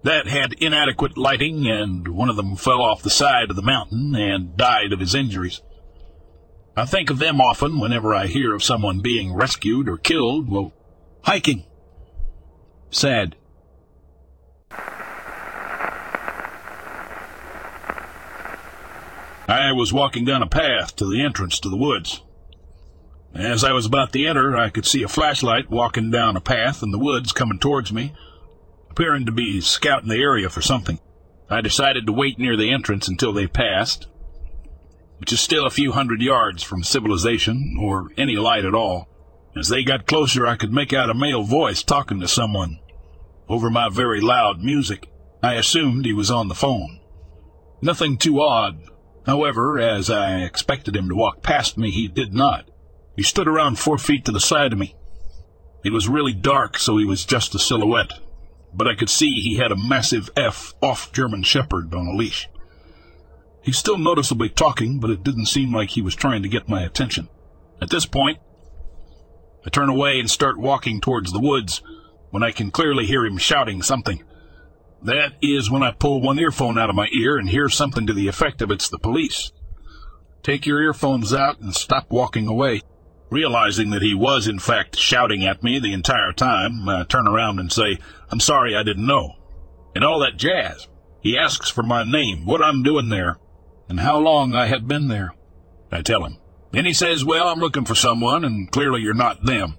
That 0.04 0.28
had 0.28 0.52
inadequate 0.54 1.18
lighting, 1.18 1.66
and 1.66 2.06
one 2.06 2.28
of 2.28 2.36
them 2.36 2.54
fell 2.54 2.82
off 2.82 3.02
the 3.02 3.10
side 3.10 3.50
of 3.50 3.56
the 3.56 3.62
mountain 3.62 4.14
and 4.14 4.56
died 4.56 4.92
of 4.92 5.00
his 5.00 5.14
injuries. 5.14 5.60
I 6.74 6.86
think 6.86 7.10
of 7.10 7.18
them 7.18 7.40
often 7.40 7.78
whenever 7.78 8.14
I 8.14 8.26
hear 8.26 8.54
of 8.54 8.62
someone 8.62 9.00
being 9.00 9.34
rescued 9.34 9.88
or 9.88 9.98
killed 9.98 10.48
while 10.48 10.72
hiking. 11.22 11.66
Sad. 12.90 13.36
I 19.48 19.72
was 19.72 19.92
walking 19.92 20.24
down 20.24 20.42
a 20.42 20.46
path 20.46 20.96
to 20.96 21.04
the 21.04 21.22
entrance 21.22 21.60
to 21.60 21.68
the 21.68 21.76
woods. 21.76 22.22
As 23.34 23.64
I 23.64 23.72
was 23.72 23.84
about 23.84 24.12
to 24.12 24.24
enter, 24.24 24.56
I 24.56 24.70
could 24.70 24.86
see 24.86 25.02
a 25.02 25.08
flashlight 25.08 25.70
walking 25.70 26.10
down 26.10 26.36
a 26.36 26.40
path 26.40 26.82
in 26.82 26.90
the 26.90 26.98
woods 26.98 27.32
coming 27.32 27.58
towards 27.58 27.92
me, 27.92 28.14
appearing 28.90 29.26
to 29.26 29.32
be 29.32 29.60
scouting 29.60 30.08
the 30.08 30.16
area 30.16 30.48
for 30.48 30.62
something. 30.62 31.00
I 31.50 31.60
decided 31.60 32.06
to 32.06 32.12
wait 32.12 32.38
near 32.38 32.56
the 32.56 32.72
entrance 32.72 33.08
until 33.08 33.32
they 33.32 33.46
passed, 33.46 34.06
which 35.22 35.32
is 35.32 35.40
still 35.40 35.64
a 35.64 35.70
few 35.70 35.92
hundred 35.92 36.20
yards 36.20 36.64
from 36.64 36.82
civilization 36.82 37.76
or 37.80 38.08
any 38.18 38.34
light 38.34 38.64
at 38.64 38.74
all. 38.74 39.08
As 39.56 39.68
they 39.68 39.84
got 39.84 40.04
closer, 40.04 40.44
I 40.44 40.56
could 40.56 40.72
make 40.72 40.92
out 40.92 41.10
a 41.10 41.14
male 41.14 41.44
voice 41.44 41.84
talking 41.84 42.18
to 42.18 42.26
someone 42.26 42.80
over 43.48 43.70
my 43.70 43.88
very 43.88 44.20
loud 44.20 44.64
music. 44.64 45.08
I 45.40 45.54
assumed 45.54 46.04
he 46.04 46.12
was 46.12 46.28
on 46.28 46.48
the 46.48 46.56
phone. 46.56 46.98
Nothing 47.80 48.16
too 48.16 48.42
odd. 48.42 48.82
However, 49.24 49.78
as 49.78 50.10
I 50.10 50.40
expected 50.40 50.96
him 50.96 51.08
to 51.08 51.14
walk 51.14 51.40
past 51.40 51.78
me, 51.78 51.92
he 51.92 52.08
did 52.08 52.34
not. 52.34 52.68
He 53.14 53.22
stood 53.22 53.46
around 53.46 53.78
four 53.78 53.98
feet 53.98 54.24
to 54.24 54.32
the 54.32 54.40
side 54.40 54.72
of 54.72 54.80
me. 54.80 54.96
It 55.84 55.92
was 55.92 56.08
really 56.08 56.34
dark, 56.34 56.76
so 56.76 56.96
he 56.96 57.04
was 57.04 57.24
just 57.24 57.54
a 57.54 57.60
silhouette, 57.60 58.18
but 58.74 58.88
I 58.88 58.96
could 58.96 59.08
see 59.08 59.40
he 59.40 59.58
had 59.58 59.70
a 59.70 59.76
massive 59.76 60.30
F 60.36 60.74
off 60.82 61.12
German 61.12 61.44
Shepherd 61.44 61.94
on 61.94 62.08
a 62.08 62.16
leash. 62.16 62.48
He's 63.62 63.78
still 63.78 63.98
noticeably 63.98 64.48
talking, 64.48 64.98
but 64.98 65.10
it 65.10 65.22
didn't 65.22 65.46
seem 65.46 65.72
like 65.72 65.90
he 65.90 66.02
was 66.02 66.14
trying 66.14 66.42
to 66.42 66.48
get 66.48 66.68
my 66.68 66.82
attention. 66.82 67.28
At 67.80 67.90
this 67.90 68.06
point, 68.06 68.38
I 69.64 69.70
turn 69.70 69.88
away 69.88 70.18
and 70.18 70.30
start 70.30 70.58
walking 70.58 71.00
towards 71.00 71.32
the 71.32 71.40
woods 71.40 71.82
when 72.30 72.42
I 72.42 72.50
can 72.50 72.70
clearly 72.70 73.06
hear 73.06 73.24
him 73.24 73.38
shouting 73.38 73.82
something. 73.82 74.24
That 75.02 75.34
is 75.40 75.70
when 75.70 75.82
I 75.82 75.92
pull 75.92 76.20
one 76.20 76.38
earphone 76.38 76.78
out 76.78 76.90
of 76.90 76.96
my 76.96 77.08
ear 77.12 77.36
and 77.36 77.48
hear 77.48 77.68
something 77.68 78.06
to 78.06 78.12
the 78.12 78.28
effect 78.28 78.62
of 78.62 78.70
it's 78.70 78.88
the 78.88 78.98
police. 78.98 79.52
Take 80.42 80.66
your 80.66 80.82
earphones 80.82 81.32
out 81.32 81.60
and 81.60 81.74
stop 81.74 82.10
walking 82.10 82.48
away. 82.48 82.82
Realizing 83.30 83.90
that 83.90 84.02
he 84.02 84.14
was 84.14 84.46
in 84.46 84.58
fact 84.58 84.96
shouting 84.96 85.44
at 85.44 85.62
me 85.62 85.78
the 85.78 85.92
entire 85.92 86.32
time, 86.32 86.88
I 86.88 87.04
turn 87.04 87.28
around 87.28 87.60
and 87.60 87.72
say, 87.72 87.98
I'm 88.30 88.40
sorry 88.40 88.76
I 88.76 88.82
didn't 88.82 89.06
know. 89.06 89.36
And 89.94 90.04
all 90.04 90.20
that 90.20 90.36
jazz. 90.36 90.88
He 91.20 91.38
asks 91.38 91.70
for 91.70 91.82
my 91.82 92.02
name, 92.02 92.44
what 92.44 92.62
I'm 92.62 92.82
doing 92.82 93.08
there, 93.08 93.38
and 93.92 94.00
how 94.00 94.18
long 94.18 94.54
I 94.54 94.68
had 94.68 94.88
been 94.88 95.08
there. 95.08 95.34
I 95.90 96.00
tell 96.00 96.24
him. 96.24 96.38
Then 96.70 96.86
he 96.86 96.94
says, 96.94 97.26
Well, 97.26 97.46
I'm 97.48 97.58
looking 97.58 97.84
for 97.84 97.94
someone, 97.94 98.42
and 98.42 98.72
clearly 98.72 99.02
you're 99.02 99.12
not 99.12 99.44
them. 99.44 99.76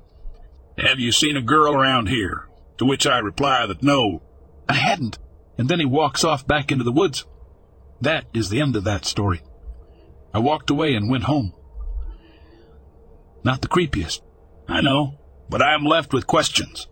Have 0.78 1.00
you 1.00 1.12
seen 1.12 1.36
a 1.36 1.42
girl 1.42 1.74
around 1.74 2.10
here? 2.10 2.48
To 2.78 2.86
which 2.86 3.08
I 3.08 3.18
reply 3.18 3.66
that 3.66 3.82
no, 3.82 4.22
I 4.70 4.76
hadn't. 4.76 5.18
And 5.58 5.68
then 5.68 5.80
he 5.80 5.86
walks 5.88 6.24
off 6.24 6.46
back 6.46 6.72
into 6.72 6.84
the 6.84 6.92
woods. 6.92 7.26
That 8.02 8.26
is 8.36 8.52
the 8.52 8.62
end 8.62 8.76
of 8.76 8.84
that 8.84 9.06
story. 9.06 9.42
I 10.32 10.38
walked 10.38 10.70
away 10.70 10.94
and 10.94 11.10
went 11.10 11.24
home. 11.24 11.52
Not 13.44 13.64
the 13.64 13.68
creepiest. 13.68 14.22
I 14.68 14.82
know, 14.82 15.20
but 15.50 15.64
I 15.64 15.74
am 15.74 15.86
left 15.86 16.14
with 16.14 16.28
questions. 16.28 16.88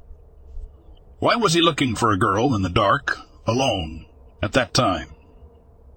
Why 1.20 1.36
was 1.36 1.54
he 1.54 1.62
looking 1.62 1.94
for 1.94 2.12
a 2.12 2.18
girl 2.18 2.56
in 2.56 2.64
the 2.64 2.70
dark, 2.70 3.16
alone, 3.46 4.08
at 4.42 4.54
that 4.54 4.74
time? 4.74 5.14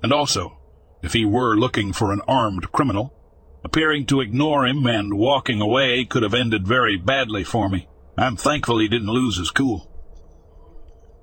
And 0.02 0.12
also, 0.12 0.58
if 1.04 1.12
he 1.12 1.24
were 1.24 1.56
looking 1.56 1.92
for 1.92 2.12
an 2.12 2.20
armed 2.26 2.72
criminal. 2.72 3.12
Appearing 3.62 4.06
to 4.06 4.20
ignore 4.20 4.66
him 4.66 4.86
and 4.86 5.18
walking 5.18 5.60
away 5.60 6.04
could 6.04 6.22
have 6.22 6.34
ended 6.34 6.66
very 6.66 6.96
badly 6.96 7.44
for 7.44 7.68
me. 7.68 7.88
I'm 8.16 8.36
thankful 8.36 8.78
he 8.78 8.88
didn't 8.88 9.08
lose 9.08 9.38
his 9.38 9.50
cool. 9.50 9.90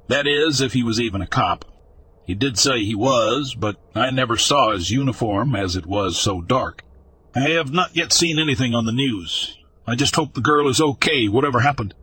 That 0.07 0.27
is, 0.27 0.59
if 0.59 0.73
he 0.73 0.83
was 0.83 0.99
even 0.99 1.21
a 1.21 1.27
cop. 1.27 1.65
He 2.25 2.35
did 2.35 2.57
say 2.57 2.83
he 2.83 2.95
was, 2.95 3.55
but 3.55 3.77
I 3.95 4.11
never 4.11 4.37
saw 4.37 4.71
his 4.71 4.91
uniform 4.91 5.55
as 5.55 5.75
it 5.75 5.85
was 5.85 6.19
so 6.19 6.41
dark. 6.41 6.83
I 7.35 7.49
have 7.51 7.71
not 7.71 7.95
yet 7.95 8.11
seen 8.11 8.39
anything 8.39 8.73
on 8.75 8.85
the 8.85 8.91
news. 8.91 9.57
I 9.87 9.95
just 9.95 10.15
hope 10.15 10.33
the 10.33 10.41
girl 10.41 10.67
is 10.67 10.81
okay, 10.81 11.27
whatever 11.27 11.61
happened. 11.61 11.93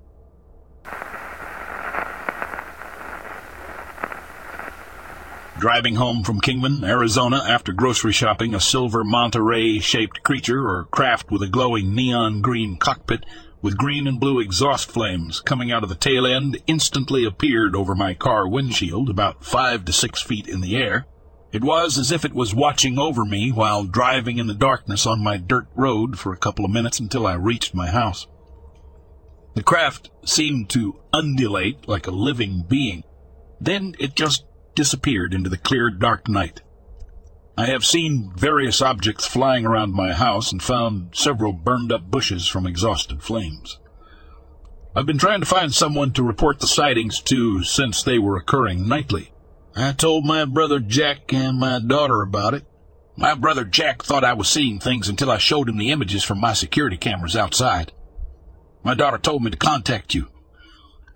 Driving 5.59 5.97
home 5.97 6.23
from 6.23 6.41
Kingman, 6.41 6.85
Arizona, 6.85 7.43
after 7.45 7.73
grocery 7.73 8.13
shopping, 8.13 8.55
a 8.55 8.61
silver 8.61 9.03
manta 9.03 9.43
ray 9.43 9.81
shaped 9.81 10.23
creature 10.23 10.69
or 10.69 10.85
craft 10.85 11.33
with 11.33 11.43
a 11.43 11.49
glowing 11.49 11.97
neon 11.97 12.43
green 12.43 12.77
cockpit 12.77 13.27
with 13.61 13.77
green 13.77 14.07
and 14.07 14.21
blue 14.21 14.39
exhaust 14.39 14.89
flames 14.89 15.41
coming 15.41 15.73
out 15.73 15.83
of 15.83 15.89
the 15.89 15.97
tail 15.97 16.25
end 16.25 16.63
instantly 16.69 17.25
appeared 17.25 17.75
over 17.75 17.97
my 17.97 18.15
car 18.15 18.47
windshield 18.47 19.11
about 19.11 19.45
five 19.45 19.85
to 19.85 19.93
six 19.93 20.23
feet 20.23 20.47
in 20.47 20.61
the 20.61 20.77
air. 20.77 21.07
It 21.51 21.65
was 21.65 21.99
as 21.99 22.13
if 22.13 22.25
it 22.25 22.35
was 22.35 22.55
watching 22.55 22.97
over 22.97 23.25
me 23.25 23.51
while 23.51 23.83
driving 23.83 24.39
in 24.39 24.47
the 24.47 24.55
darkness 24.55 25.07
on 25.07 25.25
my 25.25 25.39
dirt 25.39 25.67
road 25.75 26.21
for 26.21 26.33
a 26.33 26.39
couple 26.39 26.65
of 26.65 26.71
minutes 26.71 27.01
until 27.01 27.27
I 27.27 27.35
reached 27.35 27.75
my 27.75 27.91
house. 27.91 28.29
The 29.57 29.65
craft 29.65 30.13
seemed 30.25 30.71
to 30.71 31.01
undulate 31.13 31.89
like 31.89 32.07
a 32.07 32.13
living 32.13 32.65
being. 32.69 33.03
Then 33.61 33.97
it 33.99 34.15
just 34.15 34.45
disappeared 34.79 35.35
into 35.35 35.51
the 35.51 35.59
clear, 35.59 35.91
dark 35.91 36.29
night. 36.29 36.61
I 37.57 37.67
have 37.67 37.85
seen 37.85 38.31
various 38.37 38.81
objects 38.81 39.27
flying 39.27 39.67
around 39.67 39.93
my 39.93 40.13
house 40.13 40.53
and 40.53 40.63
found 40.63 41.17
several 41.17 41.53
burned 41.53 41.91
up 41.91 42.09
bushes 42.09 42.47
from 42.47 42.65
exhausted 42.65 43.21
flames. 43.21 43.81
I've 44.95 45.05
been 45.05 45.19
trying 45.19 45.41
to 45.41 45.47
find 45.47 45.75
someone 45.75 46.13
to 46.13 46.23
report 46.23 46.61
the 46.61 46.69
sightings 46.69 47.21
to 47.23 47.65
since 47.65 48.05
they 48.05 48.21
were 48.21 48.37
occurring 48.37 48.87
nightly. 48.87 49.33
I 49.75 49.91
told 49.91 50.25
my 50.25 50.45
brother 50.45 50.79
Jack 50.79 51.33
and 51.33 51.59
my 51.59 51.81
daughter 51.81 52.23
about 52.23 52.55
it. 52.55 52.65
My 53.17 53.35
brother 53.35 53.65
Jack 53.65 54.05
thought 54.05 54.23
I 54.23 54.35
was 54.35 54.49
seeing 54.49 54.79
things 54.79 55.09
until 55.09 55.29
I 55.29 55.39
showed 55.39 55.69
him 55.69 55.79
the 55.79 55.91
images 55.91 56.23
from 56.23 56.39
my 56.39 56.53
security 56.53 56.97
cameras 56.97 57.35
outside. 57.35 57.91
My 58.85 58.95
daughter 58.95 59.19
told 59.19 59.43
me 59.43 59.51
to 59.51 59.57
contact 59.57 60.15
you. 60.15 60.29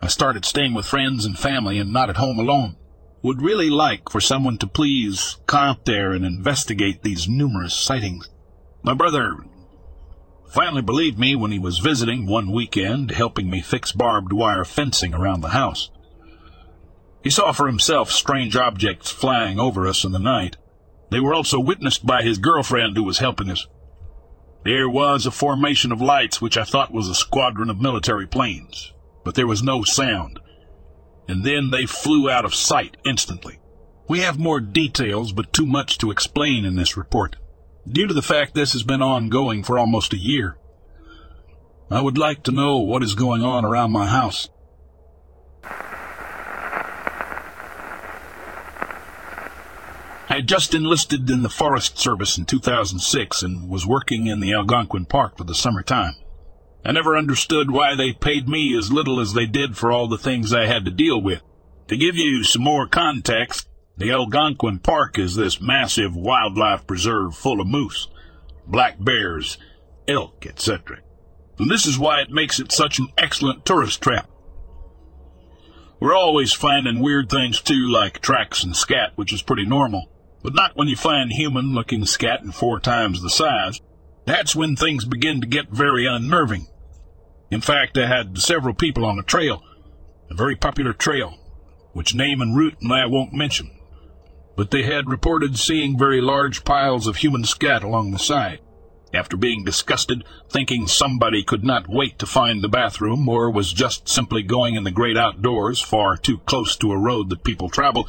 I 0.00 0.09
started 0.09 0.45
staying 0.45 0.75
with 0.75 0.85
friends 0.85 1.25
and 1.25 1.38
family 1.38 1.78
and 1.78 1.92
not 1.92 2.11
at 2.11 2.16
home 2.16 2.40
alone. 2.40 2.75
Would 3.22 3.40
really 3.40 3.70
like 3.70 4.08
for 4.10 4.20
someone 4.20 4.58
to 4.58 4.66
please 4.66 5.36
come 5.46 5.62
out 5.62 5.84
there 5.84 6.10
and 6.10 6.24
investigate 6.24 7.02
these 7.02 7.28
numerous 7.28 7.72
sightings. 7.72 8.28
My 8.82 8.94
brother 8.94 9.36
finally 10.50 10.82
believed 10.82 11.20
me 11.20 11.36
when 11.36 11.52
he 11.52 11.58
was 11.58 11.78
visiting 11.78 12.26
one 12.26 12.50
weekend, 12.50 13.12
helping 13.12 13.48
me 13.48 13.60
fix 13.60 13.92
barbed 13.92 14.32
wire 14.32 14.64
fencing 14.64 15.14
around 15.14 15.40
the 15.40 15.50
house. 15.50 15.90
He 17.22 17.30
saw 17.30 17.52
for 17.52 17.68
himself 17.68 18.10
strange 18.10 18.56
objects 18.56 19.12
flying 19.12 19.60
over 19.60 19.86
us 19.86 20.02
in 20.04 20.10
the 20.10 20.18
night. 20.18 20.56
They 21.10 21.20
were 21.20 21.32
also 21.34 21.60
witnessed 21.60 22.04
by 22.04 22.22
his 22.22 22.38
girlfriend 22.38 22.96
who 22.96 23.04
was 23.04 23.18
helping 23.18 23.50
us. 23.50 23.68
There 24.64 24.88
was 24.88 25.26
a 25.26 25.30
formation 25.30 25.92
of 25.92 26.00
lights 26.00 26.40
which 26.40 26.56
I 26.56 26.64
thought 26.64 26.92
was 26.92 27.08
a 27.08 27.14
squadron 27.14 27.70
of 27.70 27.80
military 27.80 28.26
planes, 28.26 28.92
but 29.24 29.36
there 29.36 29.46
was 29.46 29.62
no 29.62 29.84
sound. 29.84 30.40
And 31.28 31.44
then 31.44 31.70
they 31.70 31.86
flew 31.86 32.28
out 32.28 32.44
of 32.44 32.54
sight 32.54 32.96
instantly. 33.04 33.58
We 34.08 34.20
have 34.20 34.38
more 34.38 34.60
details, 34.60 35.32
but 35.32 35.52
too 35.52 35.66
much 35.66 35.98
to 35.98 36.10
explain 36.10 36.64
in 36.64 36.76
this 36.76 36.96
report, 36.96 37.36
due 37.90 38.06
to 38.06 38.14
the 38.14 38.22
fact 38.22 38.54
this 38.54 38.72
has 38.72 38.82
been 38.82 39.02
ongoing 39.02 39.62
for 39.62 39.78
almost 39.78 40.12
a 40.12 40.18
year. 40.18 40.56
I 41.90 42.00
would 42.00 42.18
like 42.18 42.42
to 42.44 42.52
know 42.52 42.78
what 42.78 43.02
is 43.02 43.14
going 43.14 43.42
on 43.42 43.64
around 43.64 43.92
my 43.92 44.06
house. 44.06 44.48
I 50.32 50.36
had 50.36 50.48
just 50.48 50.74
enlisted 50.74 51.28
in 51.28 51.42
the 51.42 51.50
Forest 51.50 51.98
Service 51.98 52.38
in 52.38 52.46
2006 52.46 53.42
and 53.42 53.68
was 53.68 53.86
working 53.86 54.26
in 54.26 54.40
the 54.40 54.54
Algonquin 54.54 55.04
Park 55.04 55.36
for 55.36 55.44
the 55.44 55.54
summer 55.54 55.82
time. 55.82 56.14
I 56.84 56.92
never 56.92 57.16
understood 57.16 57.70
why 57.70 57.94
they 57.94 58.12
paid 58.12 58.48
me 58.48 58.76
as 58.76 58.92
little 58.92 59.20
as 59.20 59.34
they 59.34 59.46
did 59.46 59.76
for 59.76 59.92
all 59.92 60.08
the 60.08 60.18
things 60.18 60.52
I 60.52 60.66
had 60.66 60.84
to 60.84 60.90
deal 60.90 61.20
with. 61.20 61.42
To 61.88 61.96
give 61.96 62.16
you 62.16 62.42
some 62.44 62.62
more 62.62 62.86
context, 62.86 63.68
the 63.96 64.10
Algonquin 64.10 64.80
Park 64.80 65.18
is 65.18 65.36
this 65.36 65.60
massive 65.60 66.16
wildlife 66.16 66.86
preserve 66.86 67.36
full 67.36 67.60
of 67.60 67.66
moose, 67.66 68.08
black 68.66 68.96
bears, 68.98 69.58
elk, 70.08 70.46
etc. 70.46 70.98
And 71.58 71.70
this 71.70 71.86
is 71.86 71.98
why 71.98 72.20
it 72.20 72.30
makes 72.30 72.58
it 72.58 72.72
such 72.72 72.98
an 72.98 73.08
excellent 73.16 73.64
tourist 73.64 74.00
trap. 74.00 74.28
We're 76.00 76.16
always 76.16 76.52
finding 76.52 77.00
weird 77.00 77.30
things 77.30 77.60
too, 77.60 77.88
like 77.88 78.20
tracks 78.20 78.64
and 78.64 78.76
scat, 78.76 79.12
which 79.14 79.32
is 79.32 79.42
pretty 79.42 79.66
normal 79.66 80.12
but 80.42 80.54
not 80.54 80.76
when 80.76 80.88
you 80.88 80.96
find 80.96 81.32
human 81.32 81.72
looking 81.72 82.04
scat 82.04 82.42
and 82.42 82.54
four 82.54 82.80
times 82.80 83.22
the 83.22 83.30
size. 83.30 83.80
That's 84.24 84.56
when 84.56 84.76
things 84.76 85.04
begin 85.04 85.40
to 85.40 85.46
get 85.46 85.70
very 85.70 86.06
unnerving. 86.06 86.66
In 87.52 87.61
fact, 87.61 87.99
I 87.99 88.06
had 88.06 88.38
several 88.38 88.73
people 88.73 89.04
on 89.04 89.18
a 89.18 89.23
trail, 89.23 89.62
a 90.30 90.35
very 90.35 90.56
popular 90.56 90.94
trail, 90.94 91.35
which 91.92 92.14
name 92.14 92.40
and 92.40 92.56
route 92.56 92.78
I 92.90 93.04
won't 93.04 93.35
mention, 93.35 93.71
but 94.56 94.71
they 94.71 94.85
had 94.85 95.11
reported 95.11 95.59
seeing 95.59 95.99
very 95.99 96.23
large 96.23 96.64
piles 96.64 97.06
of 97.06 97.16
human 97.16 97.44
scat 97.44 97.85
along 97.85 98.11
the 98.11 98.18
side. 98.18 98.61
After 99.12 99.37
being 99.37 99.64
disgusted, 99.64 100.25
thinking 100.49 100.87
somebody 100.87 101.44
could 101.44 101.62
not 101.62 101.90
wait 101.90 102.18
to 102.21 102.26
find 102.26 102.64
the 102.64 102.71
bathroom 102.71 103.28
or 103.28 103.50
was 103.50 103.75
just 103.75 104.09
simply 104.09 104.42
going 104.42 104.75
in 104.75 104.85
the 104.85 104.90
great 104.90 105.18
outdoors 105.18 105.78
far 105.78 106.16
too 106.16 106.38
close 106.38 106.75
to 106.76 106.90
a 106.90 106.99
road 106.99 107.28
that 107.28 107.44
people 107.44 107.68
travel, 107.68 108.09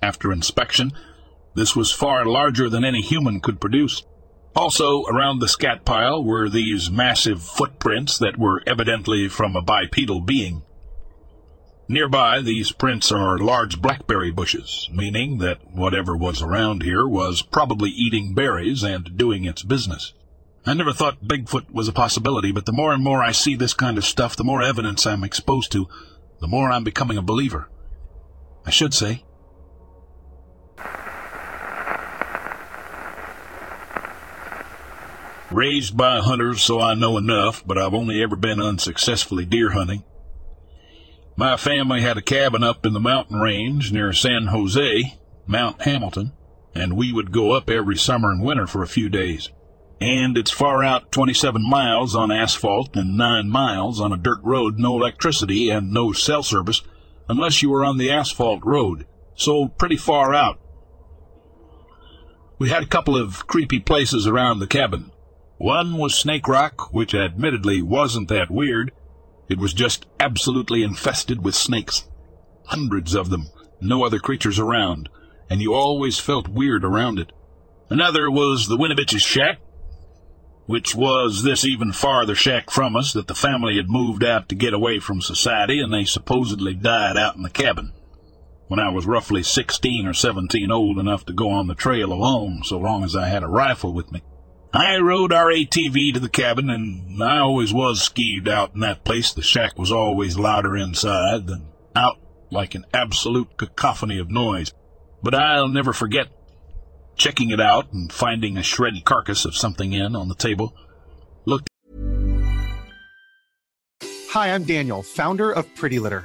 after 0.00 0.32
inspection, 0.32 0.90
this 1.54 1.76
was 1.76 1.92
far 1.92 2.24
larger 2.24 2.70
than 2.70 2.82
any 2.82 3.02
human 3.02 3.40
could 3.40 3.60
produce. 3.60 4.04
Also, 4.56 5.04
around 5.06 5.40
the 5.40 5.48
scat 5.48 5.84
pile 5.84 6.22
were 6.22 6.48
these 6.48 6.90
massive 6.90 7.42
footprints 7.42 8.18
that 8.18 8.38
were 8.38 8.62
evidently 8.66 9.28
from 9.28 9.56
a 9.56 9.62
bipedal 9.62 10.20
being. 10.20 10.62
Nearby, 11.88 12.40
these 12.40 12.72
prints 12.72 13.12
are 13.12 13.36
large 13.36 13.82
blackberry 13.82 14.30
bushes, 14.30 14.88
meaning 14.92 15.38
that 15.38 15.58
whatever 15.72 16.16
was 16.16 16.40
around 16.40 16.82
here 16.82 17.06
was 17.06 17.42
probably 17.42 17.90
eating 17.90 18.32
berries 18.32 18.82
and 18.82 19.16
doing 19.18 19.44
its 19.44 19.62
business. 19.62 20.14
I 20.64 20.72
never 20.72 20.94
thought 20.94 21.24
Bigfoot 21.24 21.70
was 21.70 21.88
a 21.88 21.92
possibility, 21.92 22.52
but 22.52 22.64
the 22.64 22.72
more 22.72 22.94
and 22.94 23.04
more 23.04 23.22
I 23.22 23.32
see 23.32 23.54
this 23.54 23.74
kind 23.74 23.98
of 23.98 24.04
stuff, 24.04 24.34
the 24.34 24.44
more 24.44 24.62
evidence 24.62 25.04
I'm 25.04 25.24
exposed 25.24 25.72
to, 25.72 25.86
the 26.40 26.48
more 26.48 26.70
I'm 26.70 26.84
becoming 26.84 27.18
a 27.18 27.22
believer. 27.22 27.68
I 28.64 28.70
should 28.70 28.94
say, 28.94 29.24
Raised 35.54 35.96
by 35.96 36.18
hunters, 36.18 36.62
so 36.62 36.80
I 36.80 36.94
know 36.94 37.16
enough, 37.16 37.64
but 37.64 37.78
I've 37.78 37.94
only 37.94 38.20
ever 38.20 38.34
been 38.34 38.60
unsuccessfully 38.60 39.44
deer 39.44 39.70
hunting. 39.70 40.02
My 41.36 41.56
family 41.56 42.00
had 42.00 42.18
a 42.18 42.22
cabin 42.22 42.64
up 42.64 42.84
in 42.84 42.92
the 42.92 42.98
mountain 42.98 43.38
range 43.38 43.92
near 43.92 44.12
San 44.12 44.48
Jose, 44.48 45.16
Mount 45.46 45.82
Hamilton, 45.82 46.32
and 46.74 46.96
we 46.96 47.12
would 47.12 47.30
go 47.30 47.52
up 47.52 47.70
every 47.70 47.96
summer 47.96 48.32
and 48.32 48.42
winter 48.42 48.66
for 48.66 48.82
a 48.82 48.88
few 48.88 49.08
days. 49.08 49.50
And 50.00 50.36
it's 50.36 50.50
far 50.50 50.82
out 50.82 51.12
27 51.12 51.62
miles 51.64 52.16
on 52.16 52.32
asphalt 52.32 52.96
and 52.96 53.16
9 53.16 53.48
miles 53.48 54.00
on 54.00 54.12
a 54.12 54.16
dirt 54.16 54.40
road, 54.42 54.80
no 54.80 54.96
electricity 54.96 55.70
and 55.70 55.92
no 55.92 56.10
cell 56.10 56.42
service 56.42 56.82
unless 57.28 57.62
you 57.62 57.70
were 57.70 57.84
on 57.84 57.96
the 57.96 58.10
asphalt 58.10 58.64
road, 58.64 59.06
so 59.36 59.68
pretty 59.68 59.98
far 59.98 60.34
out. 60.34 60.58
We 62.58 62.70
had 62.70 62.82
a 62.82 62.86
couple 62.86 63.16
of 63.16 63.46
creepy 63.46 63.78
places 63.78 64.26
around 64.26 64.58
the 64.58 64.66
cabin. 64.66 65.12
One 65.58 65.98
was 65.98 66.14
Snake 66.14 66.48
Rock, 66.48 66.92
which 66.92 67.14
admittedly 67.14 67.80
wasn't 67.80 68.28
that 68.28 68.50
weird. 68.50 68.90
It 69.48 69.58
was 69.58 69.72
just 69.72 70.06
absolutely 70.18 70.82
infested 70.82 71.44
with 71.44 71.54
snakes. 71.54 72.08
Hundreds 72.66 73.14
of 73.14 73.30
them, 73.30 73.48
no 73.80 74.04
other 74.04 74.18
creatures 74.18 74.58
around, 74.58 75.08
and 75.48 75.60
you 75.60 75.72
always 75.72 76.18
felt 76.18 76.48
weird 76.48 76.84
around 76.84 77.18
it. 77.18 77.32
Another 77.88 78.30
was 78.30 78.66
the 78.66 78.76
Winovitch's 78.76 79.22
shack, 79.22 79.60
which 80.66 80.94
was 80.94 81.42
this 81.42 81.64
even 81.64 81.92
farther 81.92 82.34
shack 82.34 82.70
from 82.70 82.96
us 82.96 83.12
that 83.12 83.28
the 83.28 83.34
family 83.34 83.76
had 83.76 83.88
moved 83.88 84.24
out 84.24 84.48
to 84.48 84.54
get 84.54 84.72
away 84.72 84.98
from 84.98 85.20
society, 85.20 85.78
and 85.78 85.92
they 85.92 86.04
supposedly 86.04 86.74
died 86.74 87.16
out 87.16 87.36
in 87.36 87.42
the 87.42 87.50
cabin. 87.50 87.92
When 88.66 88.80
I 88.80 88.88
was 88.88 89.06
roughly 89.06 89.42
16 89.42 90.06
or 90.06 90.14
17 90.14 90.70
old 90.70 90.98
enough 90.98 91.26
to 91.26 91.32
go 91.32 91.50
on 91.50 91.66
the 91.68 91.74
trail 91.74 92.12
alone, 92.12 92.62
so 92.64 92.78
long 92.78 93.04
as 93.04 93.14
I 93.14 93.28
had 93.28 93.42
a 93.42 93.48
rifle 93.48 93.92
with 93.92 94.10
me. 94.10 94.22
I 94.76 94.98
rode 94.98 95.32
our 95.32 95.52
ATV 95.52 96.14
to 96.14 96.20
the 96.20 96.28
cabin, 96.28 96.68
and 96.68 97.22
I 97.22 97.38
always 97.38 97.72
was 97.72 98.08
skeeved 98.08 98.48
out 98.48 98.74
in 98.74 98.80
that 98.80 99.04
place. 99.04 99.32
The 99.32 99.40
shack 99.40 99.78
was 99.78 99.92
always 99.92 100.36
louder 100.36 100.76
inside 100.76 101.46
than 101.46 101.68
out, 101.94 102.18
like 102.50 102.74
an 102.74 102.84
absolute 102.92 103.56
cacophony 103.56 104.18
of 104.18 104.32
noise. 104.32 104.72
But 105.22 105.32
I'll 105.32 105.68
never 105.68 105.92
forget 105.92 106.26
checking 107.14 107.50
it 107.50 107.60
out 107.60 107.92
and 107.92 108.12
finding 108.12 108.56
a 108.56 108.64
shredded 108.64 109.04
carcass 109.04 109.44
of 109.44 109.56
something 109.56 109.92
in 109.92 110.16
on 110.16 110.28
the 110.28 110.34
table. 110.34 110.74
Looked. 111.44 111.68
Hi, 114.30 114.52
I'm 114.52 114.64
Daniel, 114.64 115.04
founder 115.04 115.52
of 115.52 115.72
Pretty 115.76 116.00
Litter. 116.00 116.24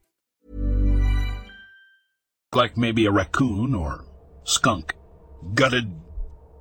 Like 2.53 2.75
maybe 2.75 3.05
a 3.05 3.11
raccoon 3.11 3.73
or 3.73 4.03
skunk. 4.43 4.93
Gutted 5.53 5.95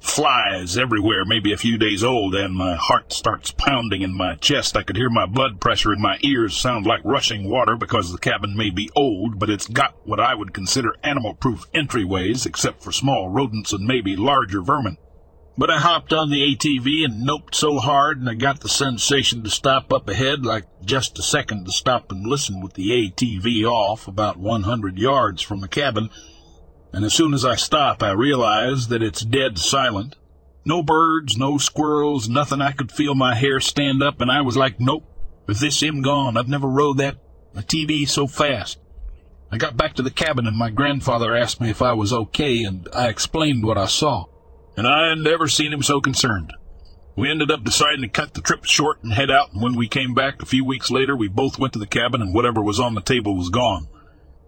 flies 0.00 0.78
everywhere, 0.78 1.24
maybe 1.24 1.52
a 1.52 1.56
few 1.56 1.78
days 1.78 2.04
old, 2.04 2.32
and 2.32 2.54
my 2.54 2.76
heart 2.76 3.12
starts 3.12 3.50
pounding 3.50 4.02
in 4.02 4.16
my 4.16 4.36
chest. 4.36 4.76
I 4.76 4.84
could 4.84 4.94
hear 4.94 5.10
my 5.10 5.26
blood 5.26 5.60
pressure 5.60 5.92
in 5.92 6.00
my 6.00 6.18
ears 6.22 6.56
sound 6.56 6.86
like 6.86 7.00
rushing 7.04 7.50
water 7.50 7.74
because 7.74 8.12
the 8.12 8.18
cabin 8.18 8.56
may 8.56 8.70
be 8.70 8.88
old, 8.94 9.40
but 9.40 9.50
it's 9.50 9.66
got 9.66 9.96
what 10.04 10.20
I 10.20 10.32
would 10.32 10.54
consider 10.54 10.94
animal-proof 11.02 11.66
entryways, 11.72 12.46
except 12.46 12.84
for 12.84 12.92
small 12.92 13.28
rodents 13.28 13.72
and 13.72 13.84
maybe 13.84 14.14
larger 14.14 14.62
vermin. 14.62 14.96
But 15.60 15.70
I 15.70 15.76
hopped 15.76 16.14
on 16.14 16.30
the 16.30 16.56
ATV 16.56 17.04
and 17.04 17.28
noped 17.28 17.54
so 17.54 17.80
hard, 17.80 18.18
and 18.18 18.30
I 18.30 18.32
got 18.32 18.60
the 18.60 18.68
sensation 18.70 19.42
to 19.42 19.50
stop 19.50 19.92
up 19.92 20.08
ahead, 20.08 20.46
like 20.46 20.64
just 20.86 21.18
a 21.18 21.22
second 21.22 21.66
to 21.66 21.70
stop 21.70 22.10
and 22.10 22.26
listen 22.26 22.62
with 22.62 22.72
the 22.72 22.88
ATV 22.88 23.64
off 23.64 24.08
about 24.08 24.38
100 24.38 24.96
yards 24.96 25.42
from 25.42 25.60
the 25.60 25.68
cabin, 25.68 26.08
and 26.94 27.04
as 27.04 27.12
soon 27.12 27.34
as 27.34 27.44
I 27.44 27.56
stop, 27.56 28.02
I 28.02 28.12
realize 28.12 28.88
that 28.88 29.02
it's 29.02 29.20
dead 29.20 29.58
silent. 29.58 30.16
No 30.64 30.82
birds, 30.82 31.36
no 31.36 31.58
squirrels, 31.58 32.26
nothing. 32.26 32.62
I 32.62 32.72
could 32.72 32.90
feel 32.90 33.14
my 33.14 33.34
hair 33.34 33.60
stand 33.60 34.02
up, 34.02 34.22
and 34.22 34.30
I 34.32 34.40
was 34.40 34.56
like, 34.56 34.80
nope, 34.80 35.04
if 35.46 35.58
this 35.58 35.82
him 35.82 36.00
gone, 36.00 36.38
I've 36.38 36.48
never 36.48 36.68
rode 36.68 36.96
that 36.96 37.18
the 37.52 37.62
TV 37.62 38.08
so 38.08 38.26
fast. 38.26 38.78
I 39.52 39.58
got 39.58 39.76
back 39.76 39.92
to 39.96 40.02
the 40.02 40.10
cabin 40.10 40.46
and 40.46 40.56
my 40.56 40.70
grandfather 40.70 41.36
asked 41.36 41.60
me 41.60 41.68
if 41.68 41.82
I 41.82 41.92
was 41.92 42.14
okay, 42.14 42.62
and 42.62 42.88
I 42.94 43.08
explained 43.08 43.62
what 43.62 43.76
I 43.76 43.84
saw. 43.84 44.24
And 44.76 44.86
I 44.86 45.08
had 45.08 45.18
never 45.18 45.48
seen 45.48 45.72
him 45.72 45.82
so 45.82 46.00
concerned. 46.00 46.52
We 47.16 47.30
ended 47.30 47.50
up 47.50 47.64
deciding 47.64 48.02
to 48.02 48.08
cut 48.08 48.34
the 48.34 48.40
trip 48.40 48.64
short 48.64 49.02
and 49.02 49.12
head 49.12 49.30
out, 49.30 49.52
and 49.52 49.62
when 49.62 49.76
we 49.76 49.88
came 49.88 50.14
back 50.14 50.40
a 50.40 50.46
few 50.46 50.64
weeks 50.64 50.90
later, 50.90 51.16
we 51.16 51.28
both 51.28 51.58
went 51.58 51.72
to 51.74 51.78
the 51.78 51.86
cabin 51.86 52.22
and 52.22 52.32
whatever 52.32 52.62
was 52.62 52.80
on 52.80 52.94
the 52.94 53.02
table 53.02 53.36
was 53.36 53.50
gone. 53.50 53.88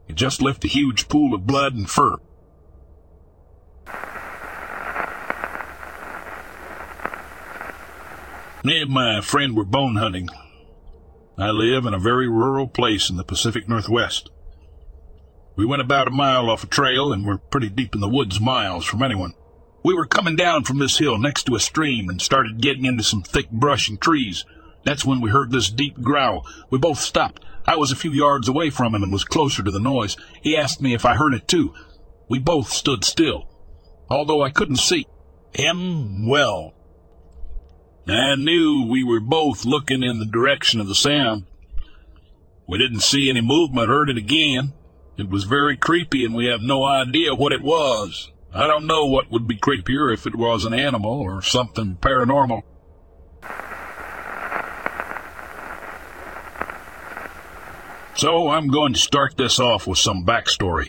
It 0.08 0.14
just 0.14 0.40
left 0.40 0.64
a 0.64 0.68
huge 0.68 1.08
pool 1.08 1.34
of 1.34 1.46
blood 1.46 1.74
and 1.74 1.90
fur. 1.90 2.16
Me 8.64 8.80
and 8.80 8.90
my 8.90 9.20
friend 9.20 9.56
were 9.56 9.64
bone 9.64 9.96
hunting. 9.96 10.28
I 11.36 11.50
live 11.50 11.84
in 11.84 11.94
a 11.94 11.98
very 11.98 12.28
rural 12.28 12.68
place 12.68 13.10
in 13.10 13.16
the 13.16 13.24
Pacific 13.24 13.68
Northwest. 13.68 14.30
We 15.56 15.66
went 15.66 15.82
about 15.82 16.06
a 16.06 16.12
mile 16.12 16.48
off 16.48 16.62
a 16.62 16.68
trail 16.68 17.12
and 17.12 17.26
were 17.26 17.38
pretty 17.38 17.68
deep 17.68 17.94
in 17.94 18.00
the 18.00 18.08
woods 18.08 18.40
miles 18.40 18.84
from 18.84 19.02
anyone. 19.02 19.34
We 19.84 19.94
were 19.94 20.06
coming 20.06 20.36
down 20.36 20.64
from 20.64 20.78
this 20.78 20.98
hill 20.98 21.18
next 21.18 21.44
to 21.44 21.56
a 21.56 21.60
stream 21.60 22.08
and 22.08 22.22
started 22.22 22.60
getting 22.60 22.84
into 22.84 23.02
some 23.02 23.22
thick 23.22 23.50
brush 23.50 23.88
and 23.88 24.00
trees. 24.00 24.44
That's 24.84 25.04
when 25.04 25.20
we 25.20 25.30
heard 25.30 25.50
this 25.50 25.70
deep 25.70 26.00
growl. 26.00 26.46
We 26.70 26.78
both 26.78 26.98
stopped. 26.98 27.44
I 27.66 27.76
was 27.76 27.92
a 27.92 27.96
few 27.96 28.10
yards 28.10 28.48
away 28.48 28.70
from 28.70 28.94
him 28.94 29.02
and 29.02 29.12
was 29.12 29.24
closer 29.24 29.62
to 29.62 29.70
the 29.70 29.80
noise. 29.80 30.16
He 30.42 30.56
asked 30.56 30.80
me 30.80 30.94
if 30.94 31.04
I 31.04 31.14
heard 31.14 31.34
it 31.34 31.48
too. 31.48 31.74
We 32.28 32.38
both 32.38 32.70
stood 32.72 33.04
still, 33.04 33.48
although 34.08 34.42
I 34.42 34.50
couldn't 34.50 34.76
see 34.76 35.06
him 35.52 36.26
well. 36.28 36.74
I 38.08 38.34
knew 38.34 38.86
we 38.88 39.04
were 39.04 39.20
both 39.20 39.64
looking 39.64 40.02
in 40.02 40.18
the 40.18 40.26
direction 40.26 40.80
of 40.80 40.88
the 40.88 40.94
sound. 40.94 41.44
We 42.66 42.78
didn't 42.78 43.00
see 43.00 43.28
any 43.28 43.40
movement, 43.40 43.88
heard 43.88 44.08
it 44.08 44.16
again. 44.16 44.72
It 45.16 45.28
was 45.28 45.44
very 45.44 45.76
creepy, 45.76 46.24
and 46.24 46.34
we 46.34 46.46
have 46.46 46.62
no 46.62 46.84
idea 46.84 47.34
what 47.34 47.52
it 47.52 47.62
was. 47.62 48.32
I 48.54 48.66
don't 48.66 48.86
know 48.86 49.06
what 49.06 49.30
would 49.30 49.46
be 49.48 49.56
creepier 49.56 50.12
if 50.12 50.26
it 50.26 50.34
was 50.34 50.64
an 50.64 50.74
animal 50.74 51.20
or 51.20 51.40
something 51.40 51.96
paranormal. 51.96 52.62
So 58.14 58.50
I'm 58.50 58.68
going 58.68 58.92
to 58.92 58.98
start 58.98 59.36
this 59.36 59.58
off 59.58 59.86
with 59.86 59.98
some 59.98 60.26
backstory. 60.26 60.88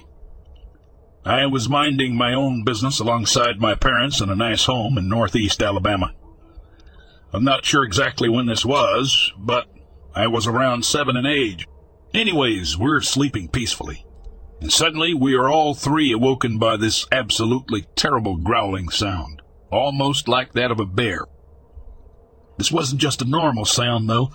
I 1.26 1.46
was 1.46 1.70
minding 1.70 2.18
my 2.18 2.34
own 2.34 2.66
business 2.66 3.00
alongside 3.00 3.62
my 3.62 3.76
parents 3.76 4.20
in 4.20 4.30
a 4.30 4.36
nice 4.36 4.66
home 4.66 4.98
in 4.98 5.08
northeast 5.08 5.64
Alabama. 5.64 6.14
I'm 7.32 7.46
not 7.46 7.64
sure 7.64 7.86
exactly 7.86 8.28
when 8.28 8.46
this 8.46 8.66
was, 8.66 9.32
but 9.38 9.68
I 10.14 10.28
was 10.28 10.48
around 10.48 10.84
seven 10.84 11.16
in 11.16 11.26
age. 11.26 11.66
Anyways, 12.14 12.78
we're 12.78 13.00
sleeping 13.02 13.48
peacefully. 13.48 14.06
And 14.64 14.72
suddenly 14.72 15.14
we 15.14 15.36
are 15.36 15.50
all 15.50 15.74
three 15.74 16.14
awoken 16.14 16.58
by 16.58 16.78
this 16.78 17.06
absolutely 17.12 17.82
terrible 17.98 18.38
growling 18.38 18.88
sound, 18.88 19.42
almost 19.70 20.30
like 20.30 20.54
that 20.54 20.72
of 20.72 20.80
a 20.80 20.86
bear. 20.86 21.26
This 22.58 22.72
wasn't 22.72 23.02
just 23.02 23.22
a 23.22 23.26
normal 23.26 23.66
sound, 23.66 24.10
though. 24.10 24.32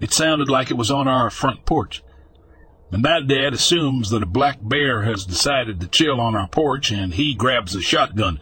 It 0.00 0.12
sounded 0.12 0.48
like 0.48 0.72
it 0.72 0.76
was 0.76 0.90
on 0.90 1.06
our 1.06 1.30
front 1.30 1.64
porch. 1.64 2.02
And 2.90 3.02
my 3.02 3.20
dad 3.20 3.54
assumes 3.54 4.10
that 4.10 4.24
a 4.24 4.26
black 4.26 4.58
bear 4.60 5.02
has 5.02 5.24
decided 5.24 5.78
to 5.78 5.86
chill 5.86 6.20
on 6.20 6.34
our 6.34 6.48
porch 6.48 6.90
and 6.90 7.14
he 7.14 7.32
grabs 7.32 7.72
a 7.76 7.80
shotgun, 7.80 8.40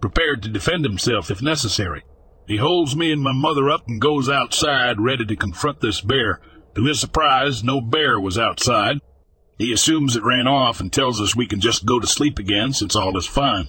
prepared 0.00 0.42
to 0.42 0.48
defend 0.48 0.84
himself 0.84 1.30
if 1.30 1.42
necessary. 1.42 2.02
He 2.48 2.56
holds 2.56 2.96
me 2.96 3.12
and 3.12 3.22
my 3.22 3.32
mother 3.32 3.70
up 3.70 3.86
and 3.86 4.00
goes 4.00 4.28
outside 4.28 5.00
ready 5.00 5.26
to 5.26 5.36
confront 5.36 5.80
this 5.80 6.00
bear. 6.00 6.40
To 6.74 6.86
his 6.86 6.98
surprise, 6.98 7.62
no 7.62 7.80
bear 7.80 8.18
was 8.18 8.36
outside. 8.36 8.98
He 9.58 9.72
assumes 9.72 10.16
it 10.16 10.24
ran 10.24 10.46
off 10.46 10.80
and 10.80 10.92
tells 10.92 11.20
us 11.20 11.36
we 11.36 11.46
can 11.46 11.60
just 11.60 11.86
go 11.86 12.00
to 12.00 12.06
sleep 12.06 12.38
again 12.38 12.72
since 12.72 12.96
all 12.96 13.16
is 13.16 13.26
fine. 13.26 13.68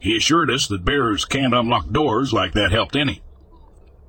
He 0.00 0.16
assured 0.16 0.50
us 0.50 0.66
that 0.68 0.84
bears 0.84 1.24
can't 1.24 1.54
unlock 1.54 1.90
doors 1.90 2.32
like 2.32 2.52
that 2.52 2.72
helped 2.72 2.96
any. 2.96 3.22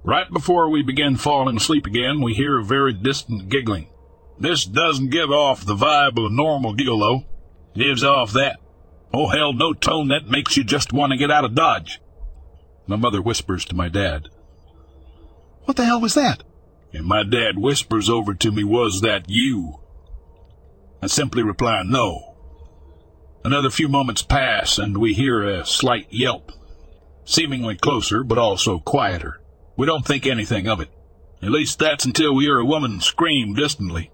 Right 0.04 0.32
before 0.32 0.70
we 0.70 0.84
begin 0.84 1.18
falling 1.18 1.58
asleep 1.58 1.86
again, 1.86 2.22
we 2.22 2.34
hear 2.34 2.60
a 2.60 2.64
very 2.64 2.94
distant 2.94 3.50
giggling. 3.50 3.90
This 4.40 4.66
doesn't 4.66 5.10
give 5.10 5.32
off 5.32 5.66
the 5.66 5.76
vibe 5.76 6.18
of 6.18 6.32
a 6.32 6.36
normal 6.36 6.74
giggle, 6.74 7.00
though. 7.00 7.24
Gives 7.76 8.04
off 8.04 8.32
that, 8.34 8.58
oh 9.14 9.28
hell, 9.28 9.54
no 9.54 9.74
tone 9.74 10.08
that 10.10 10.30
makes 10.30 10.58
you 10.58 10.64
just 10.64 10.94
want 10.94 11.12
to 11.12 11.18
get 11.18 11.32
out 11.32 11.46
of 11.46 11.56
Dodge. 11.56 12.00
My 12.88 12.96
mother 12.96 13.22
whispers 13.22 13.66
to 13.66 13.76
my 13.76 13.90
dad. 13.90 14.30
What 15.66 15.78
the 15.78 15.86
hell 15.86 16.00
was 16.00 16.14
that? 16.14 16.44
And 16.94 17.06
my 17.06 17.24
dad 17.24 17.58
whispers 17.58 18.10
over 18.10 18.34
to 18.34 18.52
me, 18.52 18.64
Was 18.64 19.02
that 19.02 19.26
you? 19.28 19.80
I 21.02 21.08
simply 21.08 21.44
reply, 21.44 21.84
No. 21.86 22.36
Another 23.44 23.70
few 23.70 23.88
moments 23.88 24.24
pass, 24.24 24.78
and 24.78 24.98
we 24.98 25.14
hear 25.14 25.44
a 25.44 25.66
slight 25.66 26.08
yelp, 26.10 26.52
seemingly 27.24 27.78
closer, 27.78 28.24
but 28.24 28.38
also 28.38 28.80
quieter. 28.80 29.40
We 29.78 29.86
don't 29.86 30.06
think 30.06 30.26
anything 30.26 30.68
of 30.68 30.82
it. 30.82 30.90
At 31.42 31.52
least 31.52 31.80
that's 31.80 32.04
until 32.04 32.36
we 32.36 32.46
hear 32.46 32.58
a 32.58 32.66
woman 32.66 33.00
scream 33.00 33.54
distantly. 33.54 34.12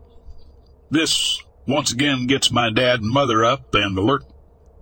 This 0.91 1.41
once 1.65 1.91
again 1.91 2.27
gets 2.27 2.51
my 2.51 2.69
dad 2.69 2.99
and 3.01 3.09
mother 3.09 3.43
up 3.43 3.73
and 3.73 3.97
alert. 3.97 4.23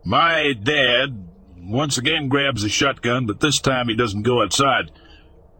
My 0.04 0.54
dad 0.54 1.30
once 1.58 1.98
again 1.98 2.28
grabs 2.28 2.64
a 2.64 2.70
shotgun, 2.70 3.28
but 3.28 3.40
this 3.40 3.60
time 3.60 3.88
he 3.88 3.96
doesn't 3.96 4.24
go 4.24 4.42
outside. 4.42 4.92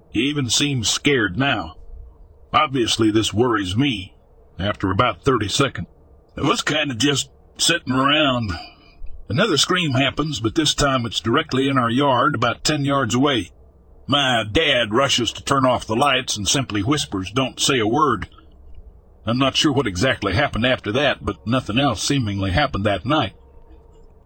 He 0.10 0.22
even 0.22 0.50
seems 0.50 0.90
scared 0.90 1.38
now. 1.38 1.76
Obviously, 2.52 3.12
this 3.12 3.34
worries 3.34 3.78
me 3.78 4.16
after 4.60 4.92
about 4.92 5.24
30 5.24 5.48
seconds. 5.48 5.88
I 6.38 6.42
was 6.42 6.62
kind 6.62 6.92
of 6.92 6.98
just 6.98 7.30
sitting 7.58 7.94
around. 7.94 8.52
Another 9.28 9.58
scream 9.58 9.92
happens, 9.92 10.40
but 10.40 10.56
this 10.56 10.74
time 10.74 11.06
it's 11.06 11.20
directly 11.20 11.68
in 11.68 11.78
our 11.78 11.90
yard, 11.90 12.36
about 12.36 12.64
10 12.64 12.86
yards 12.86 13.14
away. 13.14 13.52
My 14.08 14.44
dad 14.50 14.94
rushes 14.94 15.32
to 15.34 15.44
turn 15.44 15.66
off 15.66 15.86
the 15.86 15.96
lights 15.96 16.38
and 16.38 16.48
simply 16.48 16.82
whispers, 16.82 17.32
Don't 17.32 17.60
say 17.60 17.80
a 17.80 17.88
word. 17.88 18.30
I'm 19.26 19.38
not 19.38 19.56
sure 19.56 19.72
what 19.72 19.88
exactly 19.88 20.34
happened 20.34 20.66
after 20.66 20.92
that, 20.94 21.24
but 21.24 21.46
nothing 21.46 21.78
else 21.78 22.02
seemingly 22.02 22.52
happened 22.52 22.86
that 22.86 23.06
night. 23.06 23.34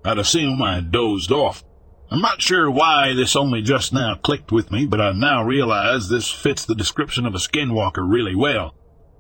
I'd 0.04 0.20
assume 0.20 0.62
I 0.62 0.82
dozed 0.82 1.32
off. 1.32 1.64
I'm 2.12 2.22
not 2.22 2.42
sure 2.42 2.70
why 2.70 3.14
this 3.14 3.36
only 3.36 3.62
just 3.62 3.92
now 3.92 4.16
clicked 4.16 4.52
with 4.52 4.72
me, 4.72 4.86
but 4.86 5.02
I 5.02 5.12
now 5.12 5.44
realize 5.44 6.08
this 6.08 6.32
fits 6.32 6.64
the 6.64 6.76
description 6.76 7.26
of 7.26 7.34
a 7.34 7.40
skinwalker 7.40 8.08
really 8.08 8.36
well. 8.36 8.76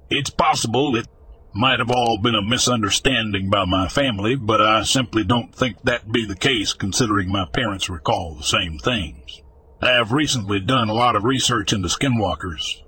It's 0.09 0.29
possible 0.29 0.95
it 0.95 1.07
might 1.55 1.79
have 1.79 1.89
all 1.89 2.17
been 2.17 2.35
a 2.35 2.41
misunderstanding 2.41 3.49
by 3.49 3.63
my 3.63 3.87
family, 3.87 4.35
but 4.35 4.61
I 4.61 4.83
simply 4.83 5.23
don't 5.23 5.55
think 5.55 5.81
that 5.83 6.11
be 6.11 6.25
the 6.25 6.35
case 6.35 6.73
considering 6.73 7.31
my 7.31 7.45
parents 7.45 7.89
recall 7.89 8.35
the 8.35 8.43
same 8.43 8.77
things. 8.77 9.41
I 9.81 9.91
have 9.91 10.11
recently 10.11 10.59
done 10.59 10.89
a 10.89 10.93
lot 10.93 11.15
of 11.15 11.23
research 11.23 11.71
into 11.71 11.87
skinwalkers, 11.87 12.81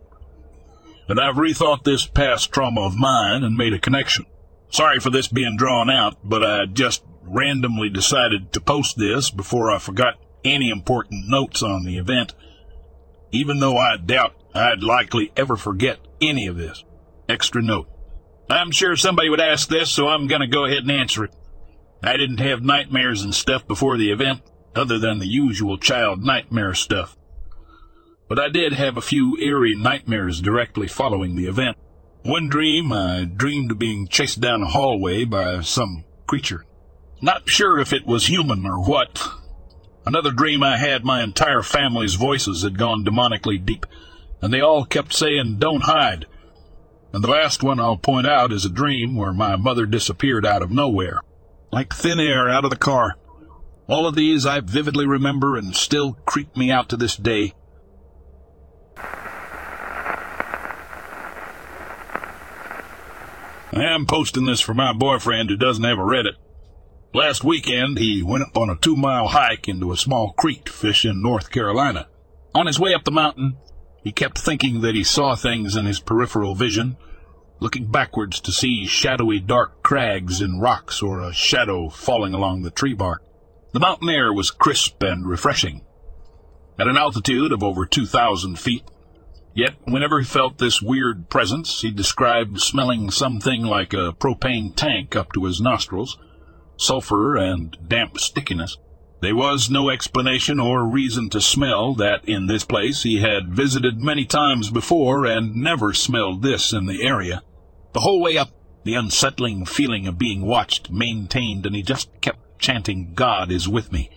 and 1.07 1.17
I've 1.17 1.35
rethought 1.35 1.85
this 1.85 2.05
past 2.05 2.51
trauma 2.51 2.81
of 2.81 2.97
mine 2.97 3.45
and 3.45 3.55
made 3.55 3.73
a 3.73 3.79
connection. 3.79 4.25
Sorry 4.69 4.99
for 4.99 5.11
this 5.11 5.29
being 5.29 5.55
drawn 5.55 5.89
out, 5.89 6.17
but 6.21 6.43
I 6.43 6.65
just 6.65 7.05
randomly 7.21 7.89
decided 7.89 8.51
to 8.51 8.59
post 8.59 8.97
this 8.97 9.31
before 9.31 9.71
I 9.71 9.79
forgot 9.79 10.15
any 10.43 10.69
important 10.69 11.29
notes 11.29 11.63
on 11.63 11.85
the 11.85 11.97
event, 11.97 12.33
even 13.31 13.59
though 13.59 13.77
I 13.77 13.95
doubt 13.95 14.35
I'd 14.53 14.83
likely 14.83 15.31
ever 15.37 15.55
forget 15.55 15.99
any 16.19 16.47
of 16.47 16.57
this. 16.57 16.83
Extra 17.29 17.61
note. 17.61 17.87
I'm 18.49 18.71
sure 18.71 18.95
somebody 18.95 19.29
would 19.29 19.41
ask 19.41 19.67
this, 19.67 19.91
so 19.91 20.07
I'm 20.07 20.27
going 20.27 20.41
to 20.41 20.47
go 20.47 20.65
ahead 20.65 20.83
and 20.83 20.91
answer 20.91 21.25
it. 21.25 21.35
I 22.01 22.15
didn't 22.15 22.39
have 22.39 22.63
nightmares 22.63 23.23
and 23.23 23.33
stuff 23.33 23.67
before 23.67 23.97
the 23.97 24.11
event, 24.11 24.41
other 24.75 24.99
than 24.99 25.19
the 25.19 25.27
usual 25.27 25.77
child 25.77 26.23
nightmare 26.23 26.73
stuff. 26.73 27.17
But 28.29 28.39
I 28.39 28.49
did 28.49 28.73
have 28.73 28.97
a 28.97 29.01
few 29.01 29.37
eerie 29.37 29.75
nightmares 29.75 30.41
directly 30.41 30.87
following 30.87 31.35
the 31.35 31.47
event. 31.47 31.77
One 32.23 32.49
dream, 32.49 32.91
I 32.91 33.23
dreamed 33.25 33.71
of 33.71 33.79
being 33.79 34.07
chased 34.07 34.41
down 34.41 34.61
a 34.61 34.67
hallway 34.67 35.23
by 35.23 35.61
some 35.61 36.03
creature. 36.27 36.65
Not 37.21 37.49
sure 37.49 37.79
if 37.79 37.93
it 37.93 38.05
was 38.05 38.27
human 38.27 38.65
or 38.65 38.83
what. 38.83 39.27
Another 40.05 40.31
dream 40.31 40.61
I 40.61 40.77
had 40.77 41.03
my 41.03 41.23
entire 41.23 41.63
family's 41.63 42.15
voices 42.15 42.63
had 42.63 42.77
gone 42.77 43.03
demonically 43.03 43.65
deep, 43.65 43.85
and 44.41 44.53
they 44.53 44.61
all 44.61 44.85
kept 44.85 45.13
saying, 45.13 45.57
Don't 45.59 45.83
hide. 45.83 46.25
And 47.13 47.23
the 47.23 47.29
last 47.29 47.63
one 47.63 47.79
I'll 47.79 47.97
point 47.97 48.27
out 48.27 48.51
is 48.51 48.65
a 48.65 48.69
dream 48.69 49.15
where 49.15 49.33
my 49.33 49.55
mother 49.55 49.85
disappeared 49.85 50.45
out 50.45 50.61
of 50.61 50.71
nowhere, 50.71 51.21
like 51.71 51.93
thin 51.93 52.19
air 52.19 52.49
out 52.49 52.65
of 52.65 52.69
the 52.69 52.75
car. 52.75 53.15
All 53.87 54.05
of 54.05 54.15
these 54.15 54.45
I 54.45 54.59
vividly 54.59 55.07
remember 55.07 55.55
and 55.55 55.75
still 55.75 56.13
creep 56.25 56.55
me 56.57 56.69
out 56.69 56.89
to 56.89 56.97
this 56.97 57.15
day. 57.15 57.53
I 63.77 63.83
am 63.83 64.05
posting 64.05 64.45
this 64.45 64.59
for 64.59 64.73
my 64.73 64.91
boyfriend 64.91 65.49
who 65.49 65.57
doesn't 65.57 65.83
have 65.83 65.99
a 65.99 66.01
Reddit. 66.01 66.35
Last 67.13 67.43
weekend, 67.43 67.99
he 67.99 68.21
went 68.21 68.43
up 68.43 68.57
on 68.57 68.69
a 68.69 68.75
two 68.75 68.95
mile 68.95 69.27
hike 69.27 69.67
into 69.67 69.91
a 69.91 69.97
small 69.97 70.33
creek 70.33 70.65
to 70.65 70.71
fish 70.71 71.05
in 71.05 71.21
North 71.21 71.51
Carolina. 71.51 72.07
On 72.53 72.65
his 72.65 72.79
way 72.79 72.93
up 72.93 73.05
the 73.05 73.11
mountain, 73.11 73.57
he 74.07 74.13
kept 74.13 74.39
thinking 74.39 74.79
that 74.79 74.95
he 74.95 75.03
saw 75.03 75.35
things 75.35 75.75
in 75.75 75.85
his 75.85 75.99
peripheral 75.99 76.55
vision, 76.55 76.95
looking 77.59 77.91
backwards 77.91 78.39
to 78.39 78.53
see 78.53 78.85
shadowy 78.85 79.37
dark 79.37 79.83
crags 79.83 80.39
in 80.39 80.61
rocks 80.61 81.03
or 81.03 81.19
a 81.19 81.33
shadow 81.33 81.89
falling 81.89 82.33
along 82.33 82.61
the 82.61 82.71
tree 82.71 82.93
bark. 82.93 83.21
The 83.73 83.81
mountain 83.81 84.09
air 84.09 84.31
was 84.31 84.49
crisp 84.49 85.03
and 85.03 85.27
refreshing. 85.27 85.81
At 86.79 86.87
an 86.87 86.95
altitude 86.95 87.51
of 87.51 87.61
over 87.61 87.85
2,000 87.85 88.57
feet, 88.57 88.83
Yet, 89.53 89.75
whenever 89.83 90.19
he 90.19 90.25
felt 90.25 90.57
this 90.57 90.81
weird 90.81 91.29
presence, 91.29 91.81
he 91.81 91.91
described 91.91 92.61
smelling 92.61 93.11
something 93.11 93.63
like 93.63 93.91
a 93.91 94.13
propane 94.13 94.73
tank 94.73 95.17
up 95.17 95.33
to 95.33 95.43
his 95.43 95.59
nostrils, 95.59 96.17
sulfur 96.77 97.35
and 97.35 97.75
damp 97.85 98.19
stickiness. 98.19 98.77
There 99.19 99.35
was 99.35 99.69
no 99.69 99.89
explanation 99.89 100.59
or 100.59 100.87
reason 100.87 101.29
to 101.29 101.41
smell 101.41 101.95
that 101.95 102.23
in 102.25 102.47
this 102.47 102.63
place 102.63 103.03
he 103.03 103.21
had 103.21 103.53
visited 103.53 104.01
many 104.01 104.25
times 104.25 104.69
before 104.69 105.25
and 105.25 105.55
never 105.55 105.93
smelled 105.93 106.43
this 106.43 106.71
in 106.71 106.85
the 106.85 107.03
area. 107.03 107.41
The 107.93 108.01
whole 108.01 108.21
way 108.21 108.37
up, 108.37 108.51
the 108.83 108.93
unsettling 108.93 109.65
feeling 109.65 110.07
of 110.07 110.19
being 110.19 110.45
watched 110.45 110.91
maintained, 110.91 111.65
and 111.65 111.75
he 111.75 111.81
just 111.81 112.09
kept 112.21 112.59
chanting, 112.59 113.13
God 113.15 113.51
is 113.51 113.67
with 113.67 113.91
me. 113.91 114.11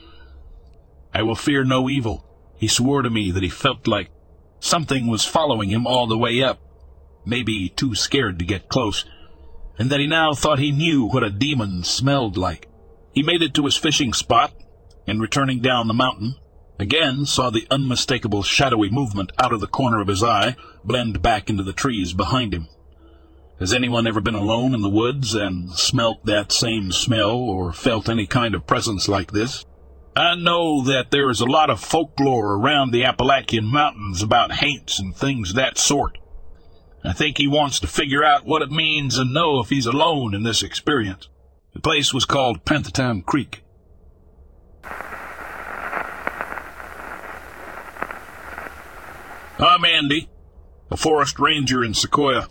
I 1.15 1.23
will 1.23 1.35
fear 1.35 1.65
no 1.65 1.89
evil. 1.89 2.27
He 2.57 2.69
swore 2.69 3.03
to 3.03 3.11
me 3.11 3.31
that 3.31 3.43
he 3.43 3.49
felt 3.49 3.87
like 3.87 4.11
Something 4.61 5.07
was 5.07 5.25
following 5.25 5.71
him 5.71 5.87
all 5.87 6.07
the 6.07 6.19
way 6.19 6.43
up, 6.43 6.61
maybe 7.25 7.71
too 7.71 7.95
scared 7.95 8.39
to 8.39 8.45
get 8.45 8.69
close, 8.69 9.07
and 9.79 9.91
that 9.91 10.01
he 10.01 10.07
now 10.07 10.35
thought 10.35 10.59
he 10.59 10.71
knew 10.71 11.07
what 11.07 11.25
a 11.25 11.31
demon 11.31 11.83
smelled 11.83 12.37
like. 12.37 12.69
He 13.13 13.23
made 13.23 13.43
it 13.43 13.55
to 13.55 13.65
his 13.65 13.77
fishing 13.77 14.13
spot, 14.13 14.53
and 15.11 15.21
returning 15.21 15.61
down 15.61 15.89
the 15.89 15.95
mountain, 15.95 16.37
again 16.79 17.27
saw 17.27 17.51
the 17.51 17.67
unmistakable 17.69 18.45
shadowy 18.45 18.89
movement 18.89 19.33
out 19.39 19.53
of 19.53 19.61
the 19.61 19.67
corner 19.67 20.01
of 20.01 20.07
his 20.07 20.23
eye 20.23 20.55
blend 20.85 21.21
back 21.21 21.51
into 21.51 21.65
the 21.65 21.73
trees 21.73 22.13
behind 22.13 22.55
him. 22.55 22.69
Has 23.59 23.75
anyone 23.75 24.07
ever 24.07 24.21
been 24.21 24.37
alone 24.37 24.73
in 24.73 24.81
the 24.81 24.89
woods 24.89 25.35
and 25.35 25.73
smelt 25.73 26.25
that 26.25 26.53
same 26.53 26.93
smell 26.93 27.33
or 27.33 27.73
felt 27.73 28.09
any 28.09 28.27
kind 28.27 28.55
of 28.55 28.69
presence 28.69 29.09
like 29.09 29.33
this? 29.33 29.67
I 30.17 30.37
know 30.37 30.83
that 30.85 31.11
there 31.11 31.29
is 31.29 31.41
a 31.41 31.45
lot 31.45 31.71
of 31.71 31.81
folklore 31.81 32.55
around 32.55 32.93
the 32.93 33.05
Appalachian 33.05 33.67
Mountains 33.67 34.23
about 34.23 34.53
haints 34.53 34.99
and 34.99 35.15
things 35.15 35.55
that 35.55 35.77
sort. 35.77 36.19
I 37.05 37.13
think 37.13 37.37
he 37.37 37.49
wants 37.49 37.81
to 37.81 37.87
figure 37.87 38.25
out 38.25 38.47
what 38.47 38.63
it 38.63 38.71
means 38.71 39.19
and 39.19 39.35
know 39.35 39.61
if 39.61 39.71
he's 39.71 39.87
alone 39.87 40.35
in 40.35 40.45
this 40.45 40.63
experience. 40.63 41.29
The 41.75 41.81
place 41.81 42.15
was 42.15 42.25
called 42.25 42.65
Panthertown 42.65 43.27
Creek. 43.27 43.63
I'm 49.63 49.85
Andy, 49.85 50.31
a 50.91 50.97
forest 50.97 51.39
ranger 51.39 51.85
in 51.85 51.93
Sequoia. 51.93 52.49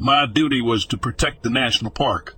My 0.00 0.26
duty 0.26 0.60
was 0.60 0.84
to 0.86 0.98
protect 0.98 1.44
the 1.44 1.50
national 1.50 1.92
park. 1.92 2.34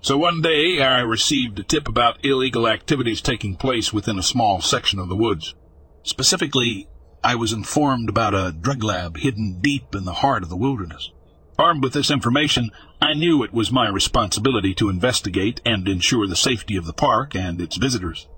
So 0.00 0.16
one 0.16 0.42
day 0.42 0.80
I 0.80 1.00
received 1.00 1.58
a 1.58 1.64
tip 1.64 1.88
about 1.88 2.24
illegal 2.24 2.68
activities 2.68 3.20
taking 3.20 3.56
place 3.56 3.92
within 3.92 4.16
a 4.16 4.22
small 4.22 4.60
section 4.60 5.00
of 5.00 5.08
the 5.08 5.16
woods. 5.16 5.56
Specifically, 6.04 6.88
I 7.24 7.34
was 7.34 7.52
informed 7.52 8.08
about 8.08 8.32
a 8.32 8.52
drug 8.52 8.84
lab 8.84 9.16
hidden 9.16 9.58
deep 9.60 9.92
in 9.96 10.04
the 10.04 10.12
heart 10.12 10.44
of 10.44 10.48
the 10.48 10.56
wilderness. 10.56 11.10
Armed 11.58 11.82
with 11.82 11.94
this 11.94 12.12
information, 12.12 12.70
I 13.02 13.14
knew 13.14 13.42
it 13.42 13.52
was 13.52 13.72
my 13.72 13.88
responsibility 13.88 14.72
to 14.74 14.88
investigate 14.88 15.60
and 15.64 15.88
ensure 15.88 16.28
the 16.28 16.36
safety 16.36 16.76
of 16.76 16.86
the 16.86 16.92
park 16.92 17.34
and 17.34 17.60
its 17.60 17.76
visitors. 17.76 18.28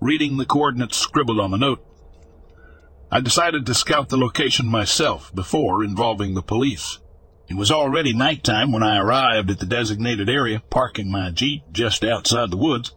Reading 0.00 0.38
the 0.38 0.46
coordinates 0.46 0.96
scribbled 0.96 1.38
on 1.38 1.50
the 1.50 1.58
note, 1.58 1.84
I 3.10 3.20
decided 3.20 3.64
to 3.66 3.74
scout 3.74 4.10
the 4.10 4.18
location 4.18 4.66
myself 4.66 5.34
before 5.34 5.82
involving 5.82 6.34
the 6.34 6.42
police. 6.42 6.98
It 7.48 7.54
was 7.56 7.70
already 7.70 8.12
nighttime 8.12 8.72
when 8.72 8.82
I 8.82 8.98
arrived 8.98 9.50
at 9.50 9.58
the 9.58 9.66
designated 9.66 10.28
area, 10.28 10.62
parking 10.68 11.10
my 11.10 11.30
jeep 11.30 11.62
just 11.72 12.04
outside 12.04 12.50
the 12.50 12.58
woods. 12.58 12.92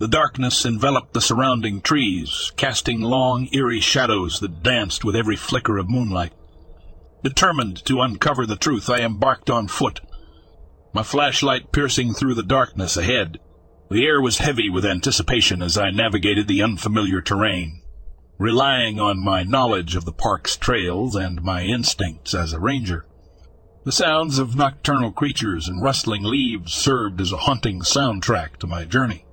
The 0.00 0.08
darkness 0.08 0.66
enveloped 0.66 1.12
the 1.14 1.20
surrounding 1.20 1.80
trees, 1.80 2.50
casting 2.56 3.00
long, 3.00 3.48
eerie 3.52 3.78
shadows 3.78 4.40
that 4.40 4.64
danced 4.64 5.04
with 5.04 5.14
every 5.14 5.36
flicker 5.36 5.78
of 5.78 5.88
moonlight. 5.88 6.32
Determined 7.22 7.84
to 7.84 8.00
uncover 8.00 8.46
the 8.46 8.56
truth, 8.56 8.90
I 8.90 9.02
embarked 9.02 9.48
on 9.48 9.68
foot, 9.68 10.00
my 10.92 11.04
flashlight 11.04 11.70
piercing 11.70 12.14
through 12.14 12.34
the 12.34 12.42
darkness 12.42 12.96
ahead. 12.96 13.38
The 13.90 14.04
air 14.04 14.20
was 14.20 14.38
heavy 14.38 14.68
with 14.68 14.84
anticipation 14.84 15.62
as 15.62 15.78
I 15.78 15.90
navigated 15.90 16.48
the 16.48 16.62
unfamiliar 16.62 17.20
terrain, 17.20 17.81
relying 18.42 18.98
on 18.98 19.24
my 19.24 19.44
knowledge 19.44 19.94
of 19.94 20.04
the 20.04 20.12
park's 20.12 20.56
trails 20.56 21.14
and 21.14 21.44
my 21.44 21.62
instincts 21.62 22.34
as 22.34 22.52
a 22.52 22.58
ranger. 22.58 23.06
The 23.84 23.92
sounds 23.92 24.40
of 24.40 24.56
nocturnal 24.56 25.12
creatures 25.12 25.68
and 25.68 25.80
rustling 25.80 26.24
leaves 26.24 26.72
served 26.72 27.20
as 27.20 27.30
a 27.30 27.36
haunting 27.36 27.82
soundtrack 27.82 28.56
to 28.56 28.66
my 28.66 28.84
journey. 28.84 29.24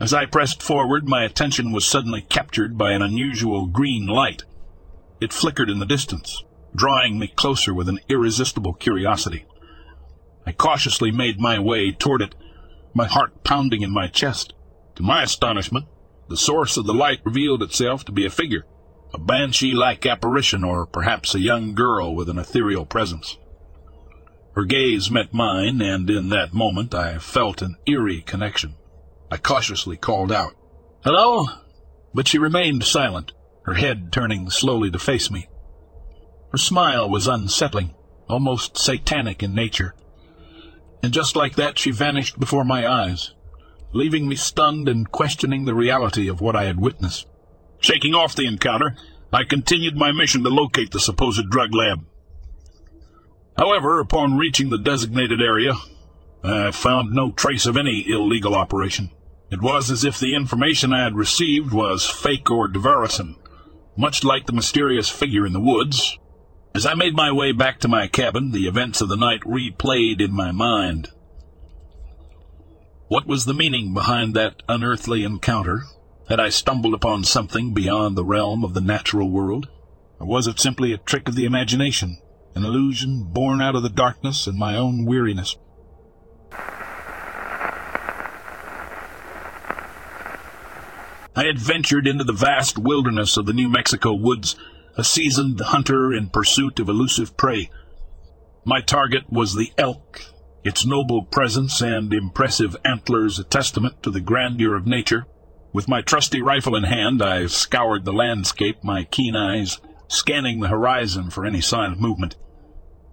As 0.00 0.12
I 0.12 0.26
pressed 0.26 0.64
forward, 0.64 1.08
my 1.08 1.22
attention 1.22 1.70
was 1.70 1.86
suddenly 1.86 2.22
captured 2.22 2.76
by 2.76 2.90
an 2.90 3.02
unusual 3.02 3.66
green 3.66 4.06
light. 4.06 4.42
It 5.20 5.32
flickered 5.32 5.70
in 5.70 5.78
the 5.78 5.86
distance, 5.86 6.42
drawing 6.74 7.20
me 7.20 7.28
closer 7.28 7.72
with 7.72 7.88
an 7.88 8.00
irresistible 8.08 8.74
curiosity. 8.74 9.46
I 10.44 10.50
cautiously 10.50 11.12
made 11.12 11.38
my 11.38 11.60
way 11.60 11.92
toward 11.92 12.20
it, 12.20 12.34
my 12.92 13.06
heart 13.06 13.44
pounding 13.44 13.82
in 13.82 13.92
my 13.92 14.08
chest. 14.08 14.54
To 14.96 15.04
my 15.04 15.22
astonishment, 15.22 15.86
the 16.28 16.36
source 16.36 16.76
of 16.76 16.86
the 16.86 16.94
light 16.94 17.20
revealed 17.24 17.62
itself 17.62 18.04
to 18.04 18.12
be 18.12 18.26
a 18.26 18.30
figure, 18.30 18.64
a 19.14 19.18
banshee-like 19.18 20.04
apparition, 20.06 20.64
or 20.64 20.86
perhaps 20.86 21.34
a 21.34 21.40
young 21.40 21.74
girl 21.74 22.14
with 22.14 22.28
an 22.28 22.38
ethereal 22.38 22.84
presence. 22.84 23.36
Her 24.54 24.64
gaze 24.64 25.10
met 25.10 25.34
mine, 25.34 25.80
and 25.80 26.08
in 26.08 26.30
that 26.30 26.54
moment 26.54 26.94
I 26.94 27.18
felt 27.18 27.62
an 27.62 27.76
eerie 27.86 28.22
connection. 28.22 28.74
I 29.30 29.36
cautiously 29.36 29.96
called 29.96 30.32
out, 30.32 30.54
Hello? 31.04 31.46
But 32.14 32.26
she 32.26 32.38
remained 32.38 32.82
silent, 32.82 33.32
her 33.64 33.74
head 33.74 34.12
turning 34.12 34.50
slowly 34.50 34.90
to 34.90 34.98
face 34.98 35.30
me. 35.30 35.48
Her 36.52 36.58
smile 36.58 37.08
was 37.08 37.28
unsettling, 37.28 37.94
almost 38.28 38.78
satanic 38.78 39.42
in 39.42 39.54
nature. 39.54 39.94
And 41.02 41.12
just 41.12 41.36
like 41.36 41.56
that, 41.56 41.78
she 41.78 41.90
vanished 41.90 42.40
before 42.40 42.64
my 42.64 42.90
eyes, 42.90 43.34
leaving 43.96 44.28
me 44.28 44.36
stunned 44.36 44.88
and 44.88 45.10
questioning 45.10 45.64
the 45.64 45.74
reality 45.74 46.28
of 46.28 46.40
what 46.40 46.54
I 46.54 46.64
had 46.64 46.80
witnessed. 46.80 47.26
Shaking 47.80 48.14
off 48.14 48.36
the 48.36 48.46
encounter, 48.46 48.96
I 49.32 49.44
continued 49.44 49.96
my 49.96 50.12
mission 50.12 50.44
to 50.44 50.50
locate 50.50 50.92
the 50.92 51.00
supposed 51.00 51.50
drug 51.50 51.74
lab. 51.74 52.04
However, 53.56 54.00
upon 54.00 54.36
reaching 54.36 54.68
the 54.68 54.78
designated 54.78 55.40
area, 55.40 55.74
I 56.44 56.70
found 56.70 57.12
no 57.12 57.32
trace 57.32 57.66
of 57.66 57.76
any 57.76 58.08
illegal 58.08 58.54
operation. 58.54 59.10
It 59.50 59.62
was 59.62 59.90
as 59.90 60.04
if 60.04 60.18
the 60.18 60.34
information 60.34 60.92
I 60.92 61.04
had 61.04 61.16
received 61.16 61.72
was 61.72 62.08
fake 62.08 62.50
or 62.50 62.68
diversion, 62.68 63.36
much 63.96 64.24
like 64.24 64.46
the 64.46 64.52
mysterious 64.52 65.08
figure 65.08 65.46
in 65.46 65.52
the 65.52 65.60
woods. 65.60 66.18
As 66.74 66.84
I 66.84 66.94
made 66.94 67.14
my 67.14 67.32
way 67.32 67.52
back 67.52 67.80
to 67.80 67.88
my 67.88 68.08
cabin, 68.08 68.50
the 68.50 68.66
events 68.66 69.00
of 69.00 69.08
the 69.08 69.16
night 69.16 69.40
replayed 69.40 70.20
in 70.20 70.32
my 70.32 70.52
mind. 70.52 71.08
What 73.08 73.26
was 73.26 73.44
the 73.44 73.54
meaning 73.54 73.94
behind 73.94 74.34
that 74.34 74.62
unearthly 74.68 75.22
encounter? 75.24 75.84
Had 76.28 76.40
I 76.40 76.48
stumbled 76.48 76.94
upon 76.94 77.24
something 77.24 77.72
beyond 77.72 78.16
the 78.16 78.24
realm 78.24 78.64
of 78.64 78.74
the 78.74 78.80
natural 78.80 79.30
world? 79.30 79.68
Or 80.18 80.26
was 80.26 80.46
it 80.46 80.58
simply 80.58 80.92
a 80.92 80.98
trick 80.98 81.28
of 81.28 81.34
the 81.34 81.44
imagination? 81.44 82.18
an 82.56 82.64
illusion 82.64 83.22
born 83.22 83.60
out 83.60 83.76
of 83.76 83.82
the 83.82 83.90
darkness 83.90 84.46
and 84.46 84.58
my 84.58 84.76
own 84.76 85.04
weariness. 85.04 85.56
I 91.38 91.44
had 91.44 91.58
ventured 91.58 92.06
into 92.06 92.24
the 92.24 92.32
vast 92.32 92.78
wilderness 92.78 93.36
of 93.36 93.44
the 93.44 93.52
New 93.52 93.68
Mexico 93.68 94.14
woods, 94.14 94.56
a 94.96 95.04
seasoned 95.04 95.60
hunter 95.60 96.14
in 96.14 96.30
pursuit 96.30 96.80
of 96.80 96.88
elusive 96.88 97.36
prey. 97.36 97.68
My 98.64 98.80
target 98.80 99.30
was 99.30 99.54
the 99.54 99.70
elk, 99.76 100.22
its 100.66 100.84
noble 100.84 101.22
presence 101.22 101.80
and 101.80 102.12
impressive 102.12 102.76
antlers 102.84 103.38
a 103.38 103.44
testament 103.44 104.02
to 104.02 104.10
the 104.10 104.20
grandeur 104.20 104.74
of 104.74 104.84
nature. 104.84 105.24
With 105.72 105.86
my 105.86 106.02
trusty 106.02 106.42
rifle 106.42 106.74
in 106.74 106.82
hand, 106.82 107.22
I 107.22 107.46
scoured 107.46 108.04
the 108.04 108.12
landscape, 108.12 108.82
my 108.82 109.04
keen 109.04 109.36
eyes 109.36 109.78
scanning 110.08 110.58
the 110.58 110.68
horizon 110.68 111.30
for 111.30 111.46
any 111.46 111.60
sign 111.60 111.92
of 111.92 112.00
movement. 112.00 112.34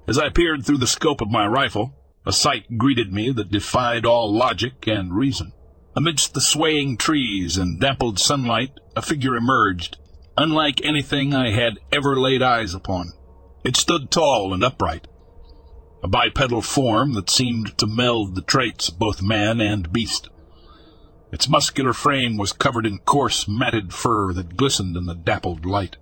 As 0.07 0.17
I 0.17 0.29
peered 0.29 0.65
through 0.65 0.79
the 0.79 0.87
scope 0.87 1.21
of 1.21 1.29
my 1.29 1.45
rifle, 1.45 1.93
a 2.25 2.33
sight 2.33 2.79
greeted 2.79 3.13
me 3.13 3.31
that 3.31 3.51
defied 3.51 4.03
all 4.03 4.33
logic 4.33 4.87
and 4.87 5.13
reason. 5.13 5.53
Amidst 5.95 6.33
the 6.33 6.41
swaying 6.41 6.97
trees 6.97 7.55
and 7.55 7.79
dappled 7.79 8.17
sunlight, 8.17 8.71
a 8.95 9.01
figure 9.03 9.35
emerged, 9.35 9.97
unlike 10.35 10.83
anything 10.83 11.35
I 11.35 11.51
had 11.51 11.77
ever 11.91 12.19
laid 12.19 12.41
eyes 12.41 12.73
upon. 12.73 13.11
It 13.63 13.77
stood 13.77 14.09
tall 14.09 14.55
and 14.55 14.63
upright, 14.63 15.07
a 16.03 16.07
bipedal 16.07 16.61
form 16.61 17.13
that 17.13 17.29
seemed 17.29 17.77
to 17.77 17.87
meld 17.87 18.35
the 18.35 18.41
traits 18.41 18.89
of 18.89 18.99
both 18.99 19.21
man 19.21 19.61
and 19.61 19.93
beast. 19.93 20.27
Its 21.31 21.47
muscular 21.47 21.93
frame 21.93 22.35
was 22.37 22.51
covered 22.51 22.85
in 22.85 22.99
coarse, 22.99 23.47
matted 23.47 23.93
fur 23.93 24.33
that 24.33 24.57
glistened 24.57 24.97
in 24.97 25.05
the 25.05 25.15
dappled 25.15 25.65
light. 25.65 25.95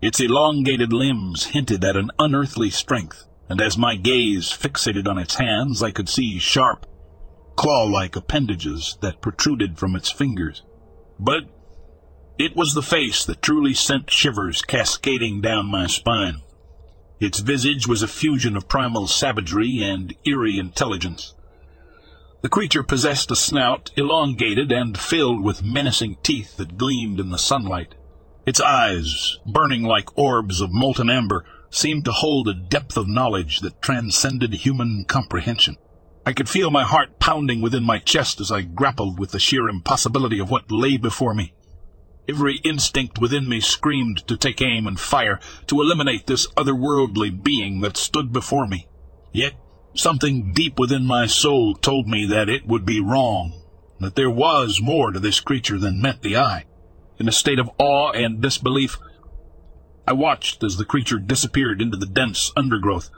Its 0.00 0.20
elongated 0.20 0.92
limbs 0.92 1.46
hinted 1.46 1.84
at 1.84 1.96
an 1.96 2.10
unearthly 2.20 2.70
strength, 2.70 3.26
and 3.48 3.60
as 3.60 3.76
my 3.76 3.96
gaze 3.96 4.46
fixated 4.50 5.08
on 5.08 5.18
its 5.18 5.34
hands, 5.34 5.82
I 5.82 5.90
could 5.90 6.08
see 6.08 6.38
sharp, 6.38 6.86
claw-like 7.56 8.14
appendages 8.14 8.96
that 9.02 9.20
protruded 9.20 9.76
from 9.76 9.96
its 9.96 10.10
fingers. 10.10 10.62
But 11.18 11.42
it 12.38 12.54
was 12.54 12.74
the 12.74 12.82
face 12.82 13.24
that 13.24 13.42
truly 13.42 13.74
sent 13.74 14.10
shivers 14.10 14.62
cascading 14.62 15.40
down 15.40 15.66
my 15.66 15.88
spine. 15.88 16.42
Its 17.20 17.40
visage 17.40 17.88
was 17.88 18.02
a 18.02 18.08
fusion 18.08 18.56
of 18.56 18.68
primal 18.68 19.06
savagery 19.08 19.82
and 19.82 20.14
eerie 20.24 20.58
intelligence. 20.58 21.34
The 22.42 22.48
creature 22.48 22.84
possessed 22.84 23.32
a 23.32 23.36
snout 23.36 23.90
elongated 23.96 24.70
and 24.70 24.96
filled 24.96 25.42
with 25.42 25.64
menacing 25.64 26.18
teeth 26.22 26.56
that 26.58 26.78
gleamed 26.78 27.18
in 27.18 27.30
the 27.30 27.38
sunlight. 27.38 27.96
Its 28.46 28.60
eyes, 28.60 29.38
burning 29.44 29.82
like 29.82 30.16
orbs 30.16 30.60
of 30.60 30.70
molten 30.72 31.10
amber, 31.10 31.44
seemed 31.70 32.04
to 32.04 32.12
hold 32.12 32.46
a 32.48 32.54
depth 32.54 32.96
of 32.96 33.08
knowledge 33.08 33.60
that 33.60 33.82
transcended 33.82 34.54
human 34.54 35.04
comprehension. 35.06 35.76
I 36.24 36.32
could 36.32 36.48
feel 36.48 36.70
my 36.70 36.84
heart 36.84 37.18
pounding 37.18 37.60
within 37.60 37.82
my 37.82 37.98
chest 37.98 38.40
as 38.40 38.52
I 38.52 38.62
grappled 38.62 39.18
with 39.18 39.32
the 39.32 39.40
sheer 39.40 39.68
impossibility 39.68 40.38
of 40.38 40.50
what 40.50 40.70
lay 40.70 40.96
before 40.96 41.34
me. 41.34 41.52
Every 42.28 42.56
instinct 42.58 43.18
within 43.18 43.48
me 43.48 43.60
screamed 43.60 44.26
to 44.26 44.36
take 44.36 44.60
aim 44.60 44.86
and 44.86 45.00
fire, 45.00 45.40
to 45.66 45.80
eliminate 45.80 46.26
this 46.26 46.46
otherworldly 46.48 47.42
being 47.42 47.80
that 47.80 47.96
stood 47.96 48.32
before 48.32 48.66
me. 48.66 48.86
Yet 49.32 49.54
something 49.94 50.52
deep 50.52 50.78
within 50.78 51.06
my 51.06 51.26
soul 51.26 51.74
told 51.74 52.06
me 52.06 52.26
that 52.26 52.50
it 52.50 52.66
would 52.66 52.84
be 52.84 53.00
wrong, 53.00 53.62
that 53.98 54.14
there 54.14 54.30
was 54.30 54.80
more 54.80 55.10
to 55.10 55.18
this 55.18 55.40
creature 55.40 55.78
than 55.78 56.02
met 56.02 56.20
the 56.20 56.36
eye. 56.36 56.66
In 57.18 57.28
a 57.28 57.32
state 57.32 57.58
of 57.58 57.70
awe 57.78 58.12
and 58.12 58.42
disbelief, 58.42 58.98
I 60.06 60.12
watched 60.12 60.62
as 60.62 60.76
the 60.76 60.84
creature 60.84 61.18
disappeared 61.18 61.80
into 61.80 61.96
the 61.96 62.06
dense 62.06 62.52
undergrowth, 62.54 63.10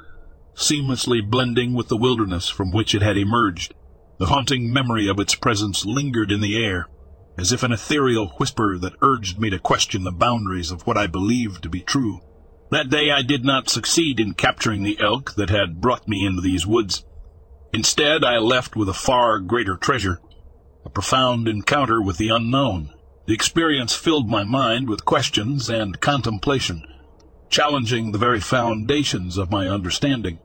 seamlessly 0.54 1.20
blending 1.20 1.74
with 1.74 1.88
the 1.88 1.96
wilderness 1.96 2.48
from 2.48 2.70
which 2.70 2.94
it 2.94 3.02
had 3.02 3.16
emerged. 3.16 3.74
The 4.18 4.26
haunting 4.26 4.72
memory 4.72 5.08
of 5.08 5.18
its 5.18 5.34
presence 5.34 5.84
lingered 5.84 6.30
in 6.30 6.40
the 6.40 6.62
air, 6.62 6.88
as 7.40 7.52
if 7.52 7.62
an 7.62 7.72
ethereal 7.72 8.28
whisper 8.36 8.76
that 8.76 8.92
urged 9.00 9.38
me 9.38 9.48
to 9.48 9.58
question 9.58 10.04
the 10.04 10.12
boundaries 10.12 10.70
of 10.70 10.86
what 10.86 10.98
I 10.98 11.06
believed 11.06 11.62
to 11.62 11.70
be 11.70 11.80
true. 11.80 12.20
That 12.70 12.90
day 12.90 13.10
I 13.10 13.22
did 13.22 13.46
not 13.46 13.70
succeed 13.70 14.20
in 14.20 14.34
capturing 14.34 14.82
the 14.82 15.00
elk 15.00 15.34
that 15.36 15.48
had 15.48 15.80
brought 15.80 16.06
me 16.06 16.26
into 16.26 16.42
these 16.42 16.66
woods. 16.66 17.02
Instead, 17.72 18.24
I 18.24 18.36
left 18.36 18.76
with 18.76 18.90
a 18.90 18.94
far 18.94 19.38
greater 19.38 19.78
treasure, 19.78 20.20
a 20.84 20.90
profound 20.90 21.48
encounter 21.48 22.02
with 22.02 22.18
the 22.18 22.28
unknown. 22.28 22.92
The 23.26 23.32
experience 23.32 23.94
filled 23.94 24.28
my 24.28 24.44
mind 24.44 24.90
with 24.90 25.06
questions 25.06 25.70
and 25.70 25.98
contemplation, 25.98 26.84
challenging 27.48 28.12
the 28.12 28.18
very 28.18 28.40
foundations 28.40 29.38
of 29.38 29.50
my 29.50 29.66
understanding. 29.66 30.40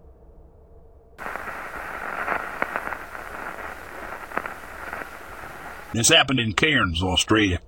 This 5.95 6.09
happened 6.09 6.41
in 6.41 6.51
Cairns, 6.51 7.01
Australia. 7.01 7.61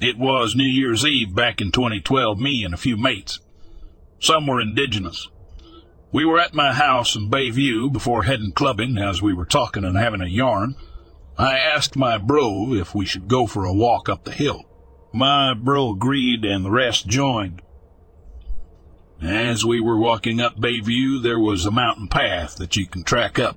It 0.00 0.18
was 0.18 0.56
New 0.56 0.64
Year's 0.64 1.06
Eve 1.06 1.32
back 1.32 1.60
in 1.60 1.70
2012, 1.70 2.40
me 2.40 2.64
and 2.64 2.74
a 2.74 2.76
few 2.76 2.96
mates. 2.96 3.38
Some 4.18 4.48
were 4.48 4.60
indigenous. 4.60 5.28
We 6.10 6.24
were 6.24 6.40
at 6.40 6.54
my 6.54 6.72
house 6.72 7.14
in 7.14 7.30
Bayview 7.30 7.92
before 7.92 8.24
heading 8.24 8.50
clubbing 8.50 8.98
as 8.98 9.22
we 9.22 9.32
were 9.32 9.44
talking 9.44 9.84
and 9.84 9.96
having 9.96 10.22
a 10.22 10.26
yarn. 10.26 10.74
I 11.38 11.56
asked 11.56 11.94
my 11.94 12.18
bro 12.18 12.74
if 12.74 12.96
we 12.96 13.06
should 13.06 13.28
go 13.28 13.46
for 13.46 13.64
a 13.64 13.72
walk 13.72 14.08
up 14.08 14.24
the 14.24 14.32
hill. 14.32 14.64
My 15.12 15.54
bro 15.54 15.92
agreed 15.92 16.44
and 16.44 16.64
the 16.64 16.70
rest 16.72 17.06
joined. 17.06 17.62
As 19.22 19.64
we 19.64 19.80
were 19.80 19.98
walking 19.98 20.40
up 20.40 20.56
Bayview, 20.56 21.22
there 21.22 21.38
was 21.38 21.64
a 21.64 21.70
mountain 21.70 22.08
path 22.08 22.56
that 22.56 22.74
you 22.74 22.88
can 22.88 23.04
track 23.04 23.38
up. 23.38 23.56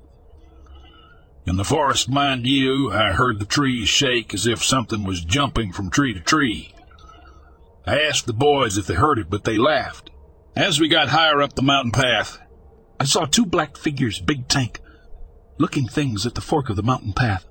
In 1.46 1.56
the 1.56 1.64
forest, 1.64 2.10
mind 2.10 2.46
you, 2.46 2.92
I 2.92 3.12
heard 3.12 3.40
the 3.40 3.46
trees 3.46 3.90
shake 3.90 4.34
as 4.34 4.46
if 4.46 4.64
something 4.64 5.04
was 5.04 5.24
jumping 5.24 5.72
from 5.72 5.90
tree 5.90 6.14
to 6.14 6.20
tree. 6.20 6.74
I 7.86 8.00
asked 8.02 8.28
the 8.28 8.34
boys 8.34 8.78
if 8.78 8.86
they 8.86 8.94
heard 8.94 9.18
it, 9.18 9.30
but 9.30 9.46
they 9.46 9.58
laughed. 9.58 10.10
As 10.56 10.80
we 10.80 10.88
got 10.88 11.10
higher 11.10 11.42
up 11.42 11.56
the 11.56 11.62
mountain 11.62 11.92
path, 11.92 12.38
I 13.00 13.06
saw 13.06 13.26
two 13.26 13.46
black 13.46 13.78
figures, 13.78 14.20
big 14.20 14.48
tank, 14.48 14.80
looking 15.58 15.88
things 15.88 16.26
at 16.26 16.36
the 16.36 16.42
fork 16.42 16.70
of 16.70 16.76
the 16.76 16.84
mountain 16.84 17.14
path. 17.14 17.46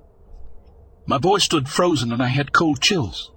My 1.05 1.17
boy 1.17 1.39
stood 1.39 1.67
frozen 1.67 2.13
and 2.13 2.21
I 2.21 2.27
had 2.27 2.53
cold 2.53 2.81
chills. 2.81 3.31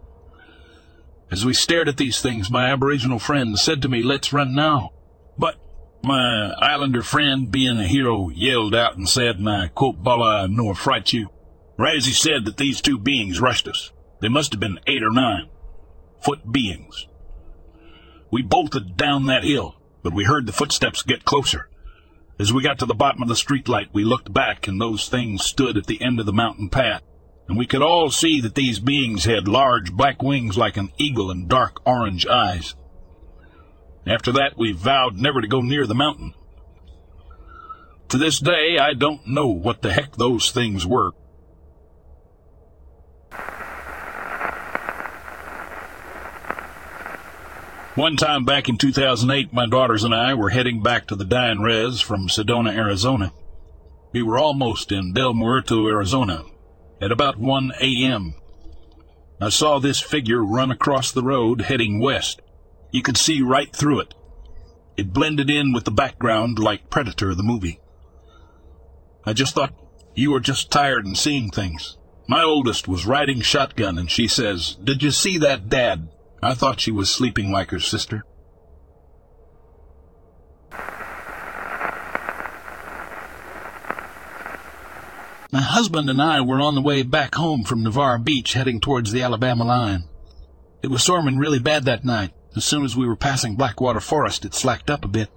As 1.31 1.47
we 1.47 1.55
stared 1.55 1.89
at 1.89 1.97
these 1.97 2.21
things, 2.21 2.51
my 2.51 2.71
Aboriginal 2.71 3.19
friend 3.19 3.59
said 3.59 3.81
to 3.81 3.89
me, 3.89 4.03
Let's 4.03 4.33
run 4.33 4.55
now. 4.55 4.91
But 5.39 5.57
my 6.05 6.53
islander 6.59 7.03
friend, 7.03 7.51
being 7.51 7.79
a 7.79 7.87
hero, 7.87 8.29
yelled 8.31 8.75
out 8.75 8.97
and 8.97 9.09
said, 9.09 9.37
and 9.37 9.49
I 9.49 9.69
quote 9.69 10.03
Bala 10.03 10.49
nor 10.49 10.75
fright 10.75 11.13
you, 11.13 11.29
he 11.79 12.01
said 12.13 12.45
that 12.45 12.57
these 12.57 12.81
two 12.81 12.99
beings 12.99 13.41
rushed 13.41 13.67
us. 13.69 13.93
They 14.21 14.29
must 14.29 14.53
have 14.53 14.61
been 14.61 14.79
eight 14.87 15.03
or 15.03 15.11
nine 15.11 15.49
foot 16.23 16.53
beings. 16.53 17.09
We 18.31 18.43
bolted 18.43 18.97
down 18.97 19.27
that 19.27 19.45
hill, 19.45 19.77
but 20.03 20.15
we 20.15 20.25
heard 20.25 20.47
the 20.47 20.53
footsteps 20.53 21.03
get 21.03 21.25
closer. 21.25 21.69
As 22.39 22.53
we 22.53 22.63
got 22.63 22.79
to 22.79 22.87
the 22.87 22.95
bottom 22.95 23.23
of 23.23 23.29
the 23.29 23.35
streetlight, 23.35 23.89
we 23.93 24.05
looked 24.05 24.33
back, 24.33 24.67
and 24.67 24.81
those 24.81 25.09
things 25.09 25.45
stood 25.45 25.77
at 25.77 25.87
the 25.87 26.01
end 26.01 26.19
of 26.19 26.27
the 26.27 26.33
mountain 26.33 26.69
path, 26.69 27.03
and 27.49 27.59
we 27.59 27.67
could 27.67 27.83
all 27.83 28.11
see 28.11 28.41
that 28.41 28.55
these 28.55 28.79
beings 28.79 29.25
had 29.25 29.47
large 29.47 29.93
black 29.93 30.23
wings 30.23 30.57
like 30.57 30.77
an 30.77 30.93
eagle 30.99 31.31
and 31.31 31.49
dark 31.49 31.81
orange 31.85 32.27
eyes. 32.27 32.75
After 34.07 34.33
that, 34.33 34.59
we 34.59 34.73
vowed 34.73 35.17
never 35.17 35.41
to 35.41 35.49
go 35.49 35.61
near 35.61 35.87
the 35.87 35.95
mountain. 35.95 36.35
To 38.09 38.19
this 38.19 38.41
day, 38.41 38.79
I 38.79 38.95
don't 38.95 39.27
know 39.27 39.47
what 39.49 39.83
the 39.83 39.93
heck 39.93 40.17
those 40.17 40.51
things 40.51 40.87
were. 40.87 41.13
One 47.95 48.17
time 48.17 48.47
back 48.47 48.71
in 48.71 48.79
2008, 48.79 49.53
my 49.53 49.67
daughters 49.67 50.03
and 50.03 50.15
I 50.15 50.33
were 50.33 50.49
heading 50.49 50.83
back 50.83 51.07
to 51.07 51.15
the 51.15 51.27
Dine 51.27 51.59
Res 51.59 52.01
from 52.01 52.29
Sedona, 52.29 52.75
Arizona. 52.75 53.33
We 54.13 54.23
were 54.23 54.39
almost 54.39 54.91
in 54.91 55.13
Del 55.13 55.35
Muerto, 55.35 55.87
Arizona, 55.89 56.45
at 57.03 57.13
about 57.13 57.39
1 57.39 57.73
a.m. 57.81 58.35
I 59.41 59.51
saw 59.51 59.79
this 59.79 60.01
figure 60.01 60.43
run 60.43 60.71
across 60.71 61.13
the 61.13 61.23
road 61.23 61.63
heading 61.63 62.01
west. 62.01 62.41
You 62.93 63.03
could 63.03 63.17
see 63.17 63.41
right 63.41 63.75
through 63.75 64.01
it. 64.01 64.15
It 64.99 65.15
blended 65.15 65.49
in 65.49 65.73
with 65.73 65.85
the 65.85 65.91
background 65.91 66.59
like 66.59 66.91
Predator, 66.91 67.35
the 67.35 67.43
movie. 67.43 67.81
I 69.25 69.33
just 69.33 69.55
thought 69.55 69.75
you 70.15 70.31
were 70.31 70.41
just 70.41 70.71
tired 70.71 71.07
and 71.07 71.17
seeing 71.17 71.51
things. 71.51 71.97
My 72.29 72.43
oldest 72.43 72.87
was 72.87 73.07
riding 73.07 73.41
shotgun 73.41 73.99
and 73.99 74.11
she 74.11 74.29
says, 74.29 74.77
Did 74.85 75.03
you 75.03 75.11
see 75.11 75.39
that, 75.39 75.71
Dad? 75.71 76.09
I 76.43 76.55
thought 76.55 76.81
she 76.81 76.91
was 76.91 77.11
sleeping 77.11 77.51
like 77.51 77.71
her 77.71 77.81
sister. 77.81 78.25
My 85.51 85.61
husband 85.61 86.11
and 86.11 86.21
I 86.21 86.41
were 86.41 86.61
on 86.61 86.75
the 86.75 86.83
way 86.83 87.03
back 87.03 87.35
home 87.35 87.65
from 87.65 87.83
Navarre 87.83 88.19
Beach 88.19 88.55
heading 88.55 88.81
towards 88.81 89.13
the 89.13 89.23
Alabama 89.23 89.65
line. 89.65 90.05
It 90.83 90.89
was 90.89 91.03
storming 91.03 91.39
really 91.39 91.59
bad 91.59 91.85
that 91.85 92.05
night. 92.05 92.33
As 92.55 92.65
soon 92.65 92.85
as 92.85 92.97
we 92.97 93.07
were 93.07 93.17
passing 93.17 93.57
Blackwater 93.57 94.01
Forest, 94.01 94.45
it 94.45 94.55
slacked 94.55 94.91
up 94.91 95.05
a 95.05 95.09
bit. 95.09 95.31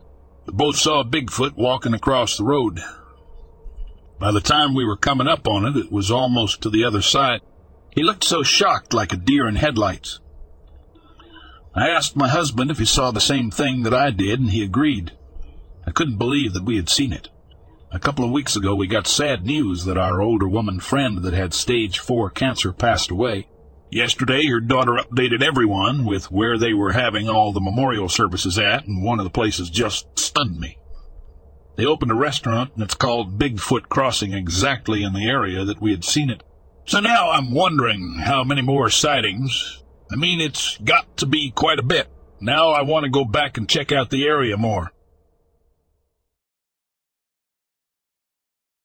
We 0.46 0.54
both 0.54 0.76
saw 0.76 1.04
Bigfoot 1.04 1.56
walking 1.56 1.94
across 1.94 2.38
the 2.38 2.44
road. 2.44 2.82
By 4.20 4.32
the 4.32 4.42
time 4.42 4.74
we 4.74 4.86
were 4.86 4.98
coming 4.98 5.28
up 5.28 5.48
on 5.48 5.66
it, 5.66 5.78
it 5.78 5.92
was 5.92 6.12
almost 6.12 6.62
to 6.62 6.70
the 6.70 6.84
other 6.84 7.02
side. 7.02 7.42
He 7.92 8.04
looked 8.04 8.24
so 8.24 8.44
shocked 8.44 8.94
like 8.94 9.14
a 9.14 9.18
deer 9.18 9.48
in 9.48 9.56
headlights. 9.56 10.20
I 11.74 11.90
asked 11.90 12.16
my 12.16 12.28
husband 12.28 12.72
if 12.72 12.80
he 12.80 12.86
saw 12.86 13.12
the 13.12 13.22
same 13.22 13.52
thing 13.52 13.84
that 13.84 13.94
I 13.94 14.12
did, 14.12 14.40
and 14.40 14.52
he 14.52 14.64
agreed. 14.64 15.12
I 15.88 15.92
couldn't 15.92 16.18
believe 16.18 16.54
that 16.54 16.64
we 16.64 16.76
had 16.76 16.90
seen 16.90 17.14
it. 17.14 17.30
A 17.92 18.00
couple 18.00 18.26
of 18.26 18.32
weeks 18.32 18.56
ago, 18.56 18.76
we 18.76 18.88
got 18.88 19.08
sad 19.08 19.46
news 19.46 19.86
that 19.86 19.98
our 19.98 20.22
older 20.22 20.48
woman 20.48 20.82
friend 20.82 21.20
that 21.20 21.34
had 21.34 21.54
stage 21.54 22.00
four 22.00 22.30
cancer 22.30 22.74
passed 22.74 23.12
away. 23.12 23.48
Yesterday, 23.96 24.46
her 24.48 24.60
daughter 24.60 25.00
updated 25.00 25.42
everyone 25.42 26.04
with 26.04 26.30
where 26.30 26.58
they 26.58 26.74
were 26.74 26.92
having 26.92 27.30
all 27.30 27.54
the 27.54 27.62
memorial 27.62 28.10
services 28.10 28.60
at, 28.60 28.86
and 28.86 29.02
one 29.02 29.22
of 29.22 29.24
the 29.24 29.30
places 29.30 29.70
just 29.70 30.20
stunned 30.20 30.60
me. 30.60 30.78
They 31.78 31.86
opened 31.86 32.12
a 32.12 32.16
restaurant, 32.16 32.74
and 32.74 32.84
it's 32.84 32.94
called 32.94 33.40
Bigfoot 33.40 33.88
Crossing, 33.88 34.34
exactly 34.34 35.02
in 35.02 35.14
the 35.14 35.30
area 35.30 35.64
that 35.64 35.80
we 35.80 35.92
had 35.92 36.04
seen 36.04 36.30
it. 36.30 36.44
So 36.86 37.00
now 37.00 37.32
I'm 37.32 37.54
wondering 37.54 38.16
how 38.16 38.44
many 38.44 38.62
more 38.62 38.90
sightings. 38.90 39.82
I 40.12 40.18
mean, 40.18 40.42
it's 40.42 40.78
got 40.80 41.16
to 41.16 41.26
be 41.26 41.52
quite 41.52 41.80
a 41.80 41.82
bit. 41.82 42.10
Now 42.42 42.72
I 42.72 42.82
want 42.82 43.06
to 43.06 43.10
go 43.10 43.24
back 43.24 43.58
and 43.58 43.70
check 43.70 43.94
out 43.94 44.10
the 44.10 44.28
area 44.28 44.58
more. 44.58 44.92